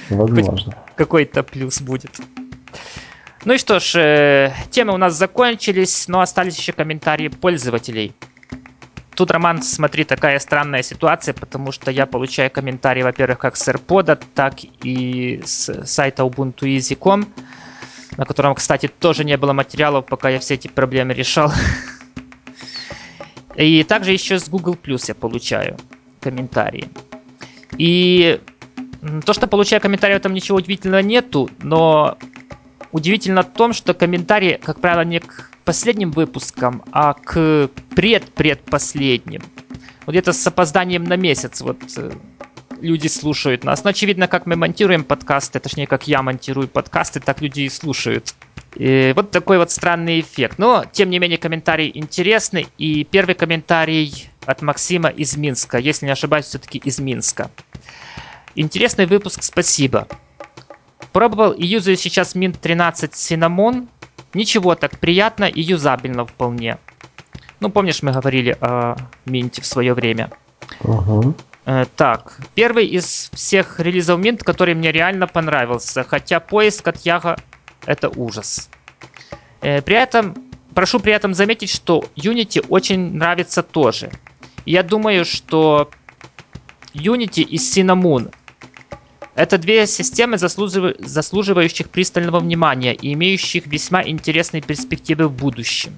Возможно. 0.09 0.77
Какой-то 0.95 1.43
плюс 1.43 1.81
будет. 1.81 2.19
Ну 3.45 3.53
и 3.53 3.57
что 3.57 3.79
ж, 3.79 3.95
э, 3.95 4.53
темы 4.69 4.93
у 4.93 4.97
нас 4.97 5.15
закончились, 5.15 6.07
но 6.07 6.21
остались 6.21 6.57
еще 6.57 6.71
комментарии 6.71 7.27
пользователей. 7.27 8.13
Тут, 9.15 9.31
Роман, 9.31 9.61
смотри, 9.61 10.05
такая 10.05 10.39
странная 10.39 10.81
ситуация, 10.81 11.33
потому 11.33 11.71
что 11.71 11.91
я 11.91 12.05
получаю 12.05 12.49
комментарии, 12.49 13.03
во-первых, 13.03 13.39
как 13.39 13.55
с 13.55 13.67
AirPod, 13.67 14.23
так 14.33 14.55
и 14.83 15.41
с 15.45 15.85
сайта 15.85 16.23
ubuntueasy.com 16.23 17.27
на 18.17 18.25
котором, 18.25 18.55
кстати, 18.55 18.87
тоже 18.87 19.23
не 19.23 19.37
было 19.37 19.53
материалов, 19.53 20.05
пока 20.05 20.29
я 20.29 20.39
все 20.39 20.55
эти 20.55 20.67
проблемы 20.67 21.13
решал. 21.13 21.51
И 23.55 23.83
также 23.83 24.11
еще 24.11 24.39
с 24.39 24.49
Google 24.49 24.75
Plus 24.81 25.05
я 25.07 25.15
получаю 25.15 25.77
комментарии. 26.19 26.89
И 27.77 28.39
то, 29.25 29.33
что 29.33 29.47
получаю 29.47 29.81
комментарии, 29.81 30.17
там 30.19 30.33
ничего 30.33 30.57
удивительного 30.57 31.01
нету, 31.01 31.49
но 31.61 32.17
удивительно 32.91 33.43
в 33.43 33.51
том, 33.53 33.73
что 33.73 33.93
комментарии, 33.93 34.59
как 34.63 34.79
правило, 34.79 35.03
не 35.03 35.19
к 35.19 35.51
последним 35.65 36.11
выпускам, 36.11 36.83
а 36.91 37.13
к 37.13 37.69
предпредпоследним. 37.95 39.41
Вот 40.05 40.11
где-то 40.13 40.33
с 40.33 40.45
опозданием 40.45 41.03
на 41.03 41.15
месяц. 41.15 41.61
Вот 41.61 41.77
э, 41.97 42.11
люди 42.83 43.07
слушают 43.07 43.63
нас. 43.63 43.83
Но 43.83 43.89
очевидно, 43.89 44.27
как 44.27 44.45
мы 44.45 44.55
монтируем 44.55 45.03
подкасты, 45.03 45.59
точнее, 45.59 45.87
как 45.87 46.07
я 46.07 46.21
монтирую 46.21 46.67
подкасты, 46.67 47.19
так 47.19 47.41
люди 47.41 47.61
и 47.61 47.69
слушают. 47.69 48.35
И 48.75 49.13
вот 49.15 49.31
такой 49.31 49.57
вот 49.57 49.71
странный 49.71 50.19
эффект. 50.19 50.59
Но, 50.59 50.83
тем 50.91 51.09
не 51.09 51.19
менее, 51.19 51.37
комментарий 51.37 51.91
интересный. 51.93 52.67
И 52.77 53.03
первый 53.03 53.35
комментарий 53.35 54.29
от 54.45 54.61
Максима 54.61 55.09
из 55.09 55.37
Минска. 55.37 55.77
Если 55.77 56.05
не 56.05 56.11
ошибаюсь, 56.11 56.45
все-таки 56.45 56.77
из 56.77 56.99
Минска. 56.99 57.49
Интересный 58.55 59.05
выпуск, 59.05 59.41
спасибо. 59.43 60.07
Пробовал 61.11 61.51
и 61.51 61.65
юзаю 61.65 61.97
сейчас 61.97 62.35
Mint 62.35 62.57
13 62.59 63.11
Cinnamon. 63.13 63.87
Ничего 64.33 64.75
так 64.75 64.99
приятно 64.99 65.45
и 65.45 65.61
юзабельно 65.61 66.25
вполне. 66.25 66.77
Ну, 67.59 67.69
помнишь, 67.69 68.03
мы 68.03 68.11
говорили 68.11 68.57
о 68.59 68.97
Минте 69.25 69.61
в 69.61 69.65
свое 69.65 69.93
время. 69.93 70.31
Угу. 70.81 71.35
Э, 71.65 71.85
так, 71.95 72.37
первый 72.55 72.85
из 72.85 73.29
всех 73.33 73.79
релизов 73.79 74.19
Mint, 74.19 74.43
который 74.43 74.73
мне 74.75 74.91
реально 74.91 75.27
понравился, 75.27 76.03
хотя 76.03 76.39
поиск 76.39 76.87
от 76.87 77.05
Яга 77.05 77.37
это 77.85 78.09
ужас. 78.09 78.69
Э, 79.61 79.81
при 79.81 79.95
этом, 79.95 80.35
прошу 80.73 80.99
при 80.99 81.13
этом 81.13 81.33
заметить, 81.33 81.69
что 81.69 82.03
Unity 82.15 82.65
очень 82.67 83.13
нравится 83.13 83.63
тоже. 83.63 84.11
Я 84.65 84.83
думаю, 84.83 85.25
что 85.25 85.89
Unity 86.93 87.41
и 87.41 87.57
Cinnamon 87.57 88.33
это 89.35 89.57
две 89.57 89.87
системы, 89.87 90.37
заслужив... 90.37 90.95
заслуживающих 90.99 91.89
пристального 91.89 92.39
внимания 92.39 92.93
и 92.93 93.13
имеющих 93.13 93.65
весьма 93.65 94.03
интересные 94.03 94.61
перспективы 94.61 95.27
в 95.27 95.33
будущем. 95.33 95.97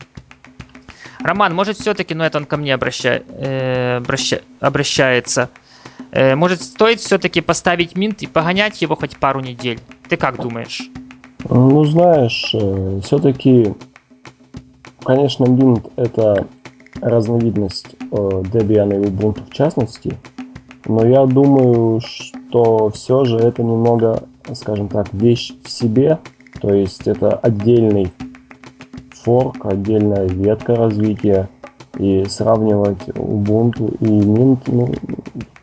Роман, 1.25 1.55
может 1.55 1.77
все-таки, 1.77 2.13
ну 2.13 2.23
это 2.23 2.38
он 2.38 2.45
ко 2.45 2.55
мне 2.55 2.71
обраща... 2.71 3.23
э, 3.27 3.97
обраща... 3.97 4.41
обращается. 4.59 5.49
Э, 6.11 6.35
может 6.35 6.61
стоит 6.61 6.99
все-таки 6.99 7.41
поставить 7.41 7.97
минт 7.97 8.21
и 8.21 8.27
погонять 8.27 8.79
его 8.83 8.95
хоть 8.95 9.17
пару 9.17 9.39
недель? 9.39 9.79
Ты 10.07 10.17
как 10.17 10.39
думаешь? 10.39 10.88
Ну, 11.49 11.83
знаешь, 11.85 12.51
э, 12.53 12.99
все-таки, 13.03 13.73
конечно, 15.03 15.45
минт 15.45 15.88
это 15.95 16.45
разновидность 17.01 17.95
э, 17.99 18.15
Debian 18.15 18.93
и 18.93 19.07
Ubuntu 19.07 19.49
в 19.49 19.51
частности, 19.51 20.19
но 20.85 21.07
я 21.07 21.25
думаю, 21.25 22.01
что 22.01 22.91
все 22.91 23.25
же 23.25 23.38
это 23.38 23.63
немного, 23.63 24.21
скажем 24.53 24.89
так, 24.89 25.11
вещь 25.11 25.53
в 25.63 25.71
себе, 25.71 26.19
то 26.61 26.71
есть 26.71 27.07
это 27.07 27.35
отдельный 27.38 28.11
форк, 29.25 29.65
отдельная 29.65 30.27
ветка 30.27 30.75
развития, 30.75 31.49
и 31.97 32.25
сравнивать 32.29 33.07
Ubuntu 33.09 33.97
и 33.99 34.05
Mint 34.05 34.59
ну, 34.67 34.93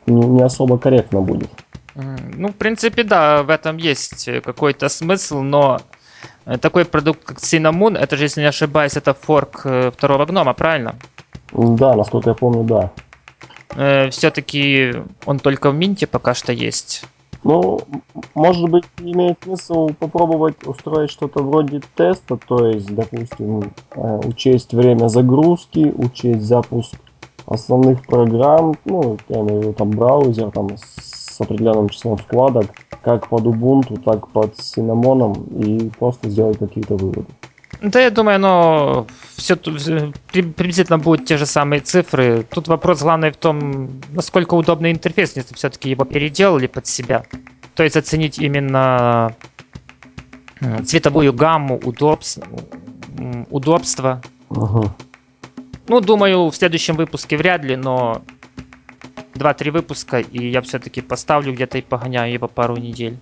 не, 0.06 0.26
не 0.26 0.42
особо 0.42 0.78
корректно 0.78 1.20
будет. 1.20 1.50
Ну, 1.94 2.48
в 2.48 2.54
принципе, 2.54 3.04
да, 3.04 3.42
в 3.42 3.50
этом 3.50 3.76
есть 3.76 4.28
какой-то 4.42 4.88
смысл, 4.88 5.42
но 5.42 5.80
такой 6.60 6.84
продукт, 6.84 7.24
как 7.24 7.38
Cinnamon, 7.38 7.98
это 7.98 8.16
же, 8.16 8.24
если 8.24 8.40
не 8.40 8.48
ошибаюсь, 8.48 8.96
это 8.96 9.14
форк 9.14 9.60
э, 9.64 9.90
второго 9.90 10.26
гнома, 10.26 10.54
правильно? 10.54 10.94
Да, 11.52 11.94
насколько 11.94 12.30
я 12.30 12.34
помню, 12.34 12.64
да. 12.64 12.90
Э, 13.76 14.10
Все-таки 14.10 14.94
он 15.24 15.38
только 15.38 15.70
в 15.70 15.74
Минте 15.74 16.06
пока 16.06 16.34
что 16.34 16.52
есть. 16.52 17.04
Ну, 17.44 17.80
может 18.34 18.70
быть, 18.70 18.84
имеет 18.98 19.38
смысл 19.42 19.90
попробовать 19.98 20.64
устроить 20.64 21.10
что-то 21.10 21.42
вроде 21.42 21.80
теста, 21.96 22.36
то 22.36 22.66
есть, 22.66 22.94
допустим, 22.94 23.72
э, 23.94 24.20
учесть 24.24 24.72
время 24.72 25.08
загрузки, 25.08 25.92
учесть 25.96 26.42
запуск 26.42 26.94
основных 27.46 28.06
программ, 28.06 28.74
ну, 28.84 29.18
я 29.28 29.40
имею 29.40 29.58
в 29.58 29.62
виду 29.62 29.72
там 29.72 29.90
браузер, 29.90 30.50
там 30.52 30.68
с 30.76 31.40
определенным 31.40 31.88
числом 31.88 32.16
вкладок, 32.16 32.66
как 33.02 33.28
под 33.28 33.44
Ubuntu, 33.44 34.00
так 34.00 34.28
под 34.28 34.54
Cinnamon, 34.54 35.48
и 35.58 35.90
просто 35.98 36.30
сделать 36.30 36.58
какие-то 36.58 36.96
выводы. 36.96 37.26
Да, 37.82 38.00
я 38.00 38.10
думаю, 38.10 38.36
оно 38.36 39.06
все 39.36 39.56
приблизительно 39.56 40.98
будут 40.98 41.26
те 41.26 41.36
же 41.36 41.46
самые 41.46 41.80
цифры. 41.80 42.46
Тут 42.48 42.68
вопрос 42.68 43.02
главный 43.02 43.32
в 43.32 43.36
том, 43.36 44.00
насколько 44.12 44.54
удобный 44.54 44.92
интерфейс, 44.92 45.34
если 45.36 45.54
все-таки 45.54 45.90
его 45.90 46.04
переделали 46.04 46.68
под 46.68 46.86
себя. 46.86 47.24
То 47.74 47.82
есть 47.82 47.96
оценить 47.96 48.38
именно 48.38 49.34
цветовую 50.84 51.32
гамму, 51.32 51.76
удобство, 51.82 52.46
удобство. 53.50 54.22
Угу. 54.50 54.90
Ну, 55.88 56.00
думаю, 56.00 56.50
в 56.50 56.54
следующем 56.54 56.94
выпуске 56.94 57.36
вряд 57.36 57.64
ли, 57.64 57.74
но 57.74 58.22
2-3 59.34 59.70
выпуска, 59.72 60.20
и 60.20 60.50
я 60.50 60.62
все-таки 60.62 61.00
поставлю 61.00 61.52
где-то 61.52 61.78
и 61.78 61.82
погоняю 61.82 62.32
его 62.32 62.46
пару 62.46 62.76
недель. 62.76 63.18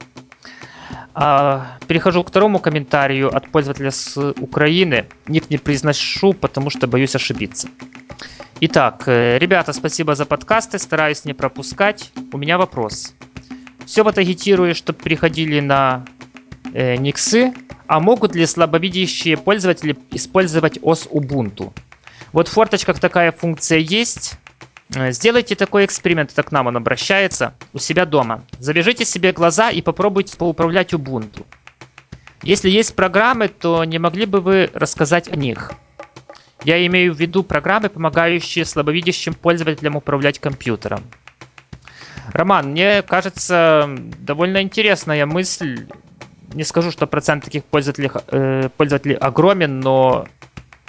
А, 1.23 1.77
перехожу 1.87 2.25
к 2.25 2.31
второму 2.31 2.61
комментарию 2.61 3.29
от 3.37 3.47
пользователя 3.51 3.91
с 3.91 4.17
Украины. 4.41 5.05
Ник 5.27 5.51
не 5.51 5.59
произношу, 5.59 6.33
потому 6.33 6.71
что 6.71 6.87
боюсь 6.87 7.15
ошибиться. 7.15 7.69
Итак, 8.61 9.03
э, 9.05 9.37
ребята, 9.39 9.75
спасибо 9.75 10.15
за 10.15 10.25
подкасты, 10.25 10.79
стараюсь 10.79 11.27
не 11.27 11.35
пропускать. 11.35 12.11
У 12.33 12.39
меня 12.39 12.57
вопрос. 12.57 13.13
Все 13.85 14.03
вот 14.03 14.17
агитирую, 14.17 14.75
чтобы 14.75 14.99
приходили 14.99 15.61
на 15.61 16.07
э, 16.73 16.97
Никсы, 16.97 17.53
а 17.87 18.01
могут 18.01 18.35
ли 18.35 18.47
слабовидящие 18.47 19.37
пользователи 19.37 19.99
использовать 20.13 20.79
ОС 20.81 21.07
Ubuntu? 21.07 21.75
Вот 22.33 22.49
в 22.49 22.53
форточках 22.53 22.99
такая 22.99 23.31
функция 23.31 23.79
есть, 23.79 24.39
сделайте 25.11 25.55
такой 25.55 25.85
эксперимент, 25.85 26.33
это 26.33 26.43
к 26.43 26.53
нам 26.53 26.67
он 26.67 26.77
обращается, 26.77 27.55
у 27.73 27.79
себя 27.79 28.07
дома. 28.07 28.43
Завяжите 28.59 29.05
себе 29.05 29.33
глаза 29.33 29.71
и 29.71 29.83
попробуйте 29.83 30.37
поуправлять 30.37 30.93
Ubuntu. 30.93 31.45
Если 32.43 32.71
есть 32.71 32.95
программы, 32.95 33.49
то 33.49 33.85
не 33.85 33.99
могли 33.99 34.27
бы 34.27 34.41
вы 34.41 34.71
рассказать 34.73 35.29
о 35.29 35.37
них? 35.37 35.73
Я 36.65 36.85
имею 36.87 37.15
в 37.15 37.21
виду 37.21 37.43
программы, 37.43 37.89
помогающие 37.89 38.65
слабовидящим 38.65 39.35
пользователям 39.35 39.97
управлять 39.97 40.39
компьютером. 40.39 41.03
Роман, 42.33 42.71
мне 42.71 43.03
кажется, 43.03 43.89
довольно 44.19 44.63
интересная 44.63 45.27
мысль. 45.27 45.87
Не 46.53 46.65
скажу, 46.65 46.91
что 46.91 47.07
процент 47.07 47.45
таких 47.45 47.65
пользователей, 47.65 48.11
э, 48.29 48.69
пользователей 48.77 49.15
огромен, 49.15 49.81
но 49.81 50.27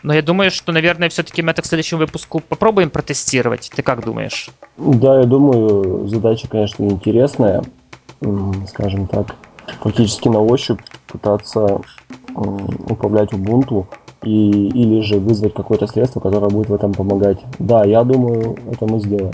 но 0.03 0.13
я 0.13 0.21
думаю, 0.21 0.51
что, 0.51 0.71
наверное, 0.71 1.09
все-таки 1.09 1.41
мы 1.41 1.51
это 1.51 1.61
к 1.61 1.65
следующему 1.65 1.99
выпуску 1.99 2.39
попробуем 2.39 2.89
протестировать. 2.89 3.71
Ты 3.75 3.81
как 3.83 4.03
думаешь? 4.03 4.49
Да, 4.77 5.19
я 5.19 5.25
думаю, 5.25 6.07
задача, 6.07 6.47
конечно, 6.47 6.83
интересная. 6.83 7.63
Скажем 8.67 9.07
так, 9.07 9.35
практически 9.81 10.27
на 10.27 10.39
ощупь 10.39 10.81
пытаться 11.07 11.81
управлять 12.33 13.33
Ubuntu 13.33 13.85
и, 14.23 14.69
или 14.69 15.01
же 15.01 15.19
вызвать 15.19 15.53
какое-то 15.53 15.87
средство, 15.87 16.19
которое 16.19 16.49
будет 16.49 16.69
в 16.69 16.73
этом 16.73 16.93
помогать. 16.93 17.39
Да, 17.59 17.83
я 17.83 18.03
думаю, 18.03 18.57
это 18.71 18.85
мы 18.85 18.99
сделаем. 18.99 19.33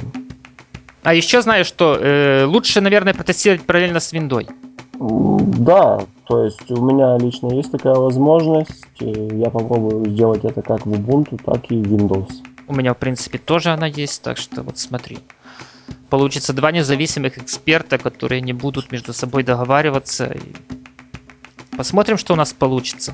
А 1.03 1.13
еще 1.13 1.41
знаешь, 1.41 1.67
что 1.67 1.97
э, 1.99 2.45
лучше, 2.45 2.82
наверное, 2.82 3.13
протестировать 3.13 3.65
параллельно 3.65 3.99
с 3.99 4.12
виндой. 4.12 4.47
Да, 4.99 5.99
то 6.27 6.43
есть 6.43 6.71
у 6.71 6.83
меня 6.83 7.17
лично 7.17 7.53
есть 7.53 7.71
такая 7.71 7.95
возможность. 7.95 8.83
Я 8.99 9.49
попробую 9.49 10.10
сделать 10.10 10.43
это 10.43 10.62
как 10.62 10.86
в 10.86 10.91
Ubuntu, 10.91 11.39
так 11.43 11.71
и 11.71 11.75
в 11.75 11.93
Windows. 11.93 12.31
У 12.67 12.73
меня, 12.73 12.93
в 12.93 12.97
принципе, 12.97 13.38
тоже 13.38 13.69
она 13.69 13.86
есть, 13.88 14.21
так 14.23 14.38
что 14.38 14.63
вот 14.63 14.77
смотри. 14.77 15.19
Получится 16.10 16.53
два 16.53 16.71
независимых 16.71 17.38
эксперта, 17.38 17.97
которые 17.97 18.41
не 18.41 18.53
будут 18.53 18.91
между 18.91 19.13
собой 19.13 19.43
договариваться. 19.43 20.36
Посмотрим, 21.77 22.17
что 22.17 22.33
у 22.33 22.36
нас 22.38 22.53
получится. 22.53 23.13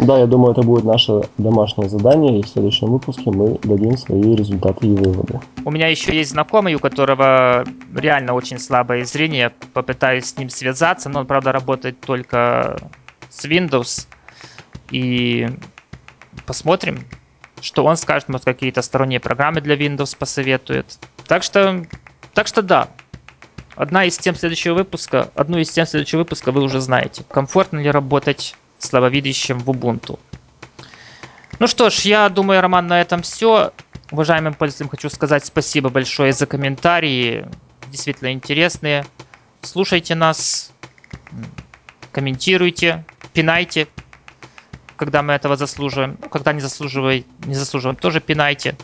Да, 0.00 0.18
я 0.18 0.26
думаю, 0.26 0.52
это 0.52 0.62
будет 0.62 0.84
наше 0.84 1.28
домашнее 1.36 1.90
задание, 1.90 2.40
и 2.40 2.42
в 2.42 2.48
следующем 2.48 2.90
выпуске 2.90 3.30
мы 3.30 3.58
дадим 3.62 3.98
свои 3.98 4.34
результаты 4.34 4.86
и 4.86 4.94
выводы. 4.94 5.40
У 5.64 5.70
меня 5.70 5.88
еще 5.88 6.16
есть 6.16 6.30
знакомый, 6.30 6.74
у 6.74 6.78
которого 6.78 7.64
реально 7.94 8.32
очень 8.32 8.58
слабое 8.58 9.04
зрение. 9.04 9.52
Попытаюсь 9.74 10.24
с 10.24 10.38
ним 10.38 10.48
связаться, 10.48 11.10
но 11.10 11.20
он, 11.20 11.26
правда, 11.26 11.52
работает 11.52 12.00
только 12.00 12.78
с 13.28 13.44
Windows. 13.44 14.06
И 14.90 15.48
посмотрим, 16.46 17.04
что 17.60 17.84
он 17.84 17.96
скажет, 17.98 18.30
может, 18.30 18.46
какие-то 18.46 18.80
сторонние 18.80 19.20
программы 19.20 19.60
для 19.60 19.76
Windows 19.76 20.16
посоветует. 20.16 20.98
Так 21.26 21.42
что, 21.42 21.84
так 22.32 22.46
что 22.46 22.62
да, 22.62 22.88
одна 23.76 24.06
из 24.06 24.16
тем 24.16 24.34
следующего 24.34 24.74
выпуска, 24.74 25.30
одну 25.34 25.58
из 25.58 25.68
тем 25.70 25.86
следующего 25.86 26.20
выпуска 26.20 26.52
вы 26.52 26.62
уже 26.62 26.80
знаете. 26.80 27.22
Комфортно 27.30 27.80
ли 27.80 27.90
работать 27.90 28.56
слабовидящим 28.80 29.58
в 29.58 29.70
Ubuntu. 29.70 30.18
Ну 31.58 31.66
что 31.66 31.90
ж, 31.90 32.00
я 32.00 32.28
думаю, 32.28 32.60
Роман, 32.60 32.86
на 32.86 33.00
этом 33.00 33.22
все. 33.22 33.72
Уважаемым 34.10 34.54
пользователям 34.54 34.88
хочу 34.88 35.08
сказать 35.10 35.44
спасибо 35.44 35.90
большое 35.90 36.32
за 36.32 36.46
комментарии. 36.46 37.46
Действительно 37.90 38.32
интересные. 38.32 39.06
Слушайте 39.62 40.14
нас, 40.14 40.72
комментируйте, 42.12 43.04
пинайте, 43.34 43.88
когда 44.96 45.22
мы 45.22 45.34
этого 45.34 45.56
заслуживаем. 45.56 46.16
Когда 46.16 46.52
не 46.52 46.60
заслуживаем, 46.60 47.24
не 47.44 47.54
заслуживаем, 47.54 47.96
тоже 47.96 48.20
пинайте. 48.20 48.76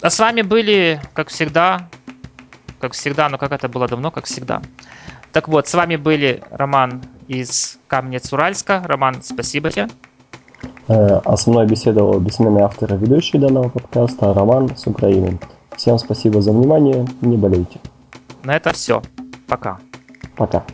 А 0.00 0.10
с 0.10 0.18
вами 0.18 0.42
были, 0.42 1.02
как 1.12 1.28
всегда, 1.28 1.88
как 2.78 2.92
всегда, 2.92 3.28
но 3.28 3.36
как 3.36 3.52
это 3.52 3.68
было 3.68 3.88
давно, 3.88 4.10
как 4.10 4.24
всегда. 4.24 4.62
Так 5.32 5.48
вот, 5.48 5.68
с 5.68 5.74
вами 5.74 5.96
были 5.96 6.42
Роман 6.50 7.02
из 7.28 7.78
Камнец-Уральска. 7.86 8.82
Роман, 8.84 9.22
спасибо 9.22 9.70
тебе. 9.70 9.88
Э, 10.88 11.20
а 11.24 11.36
со 11.36 11.50
мной 11.50 11.66
беседовал 11.66 12.18
бессменный 12.18 12.62
автор 12.62 12.94
и 12.94 12.96
ведущий 12.96 13.38
данного 13.38 13.68
подкаста 13.68 14.34
Роман 14.34 14.76
с 14.76 14.86
Украины. 14.86 15.38
Всем 15.76 15.98
спасибо 15.98 16.42
за 16.42 16.52
внимание, 16.52 17.06
не 17.20 17.36
болейте. 17.36 17.78
На 18.42 18.56
это 18.56 18.72
все. 18.72 19.02
Пока. 19.46 19.78
Пока. 20.36 20.64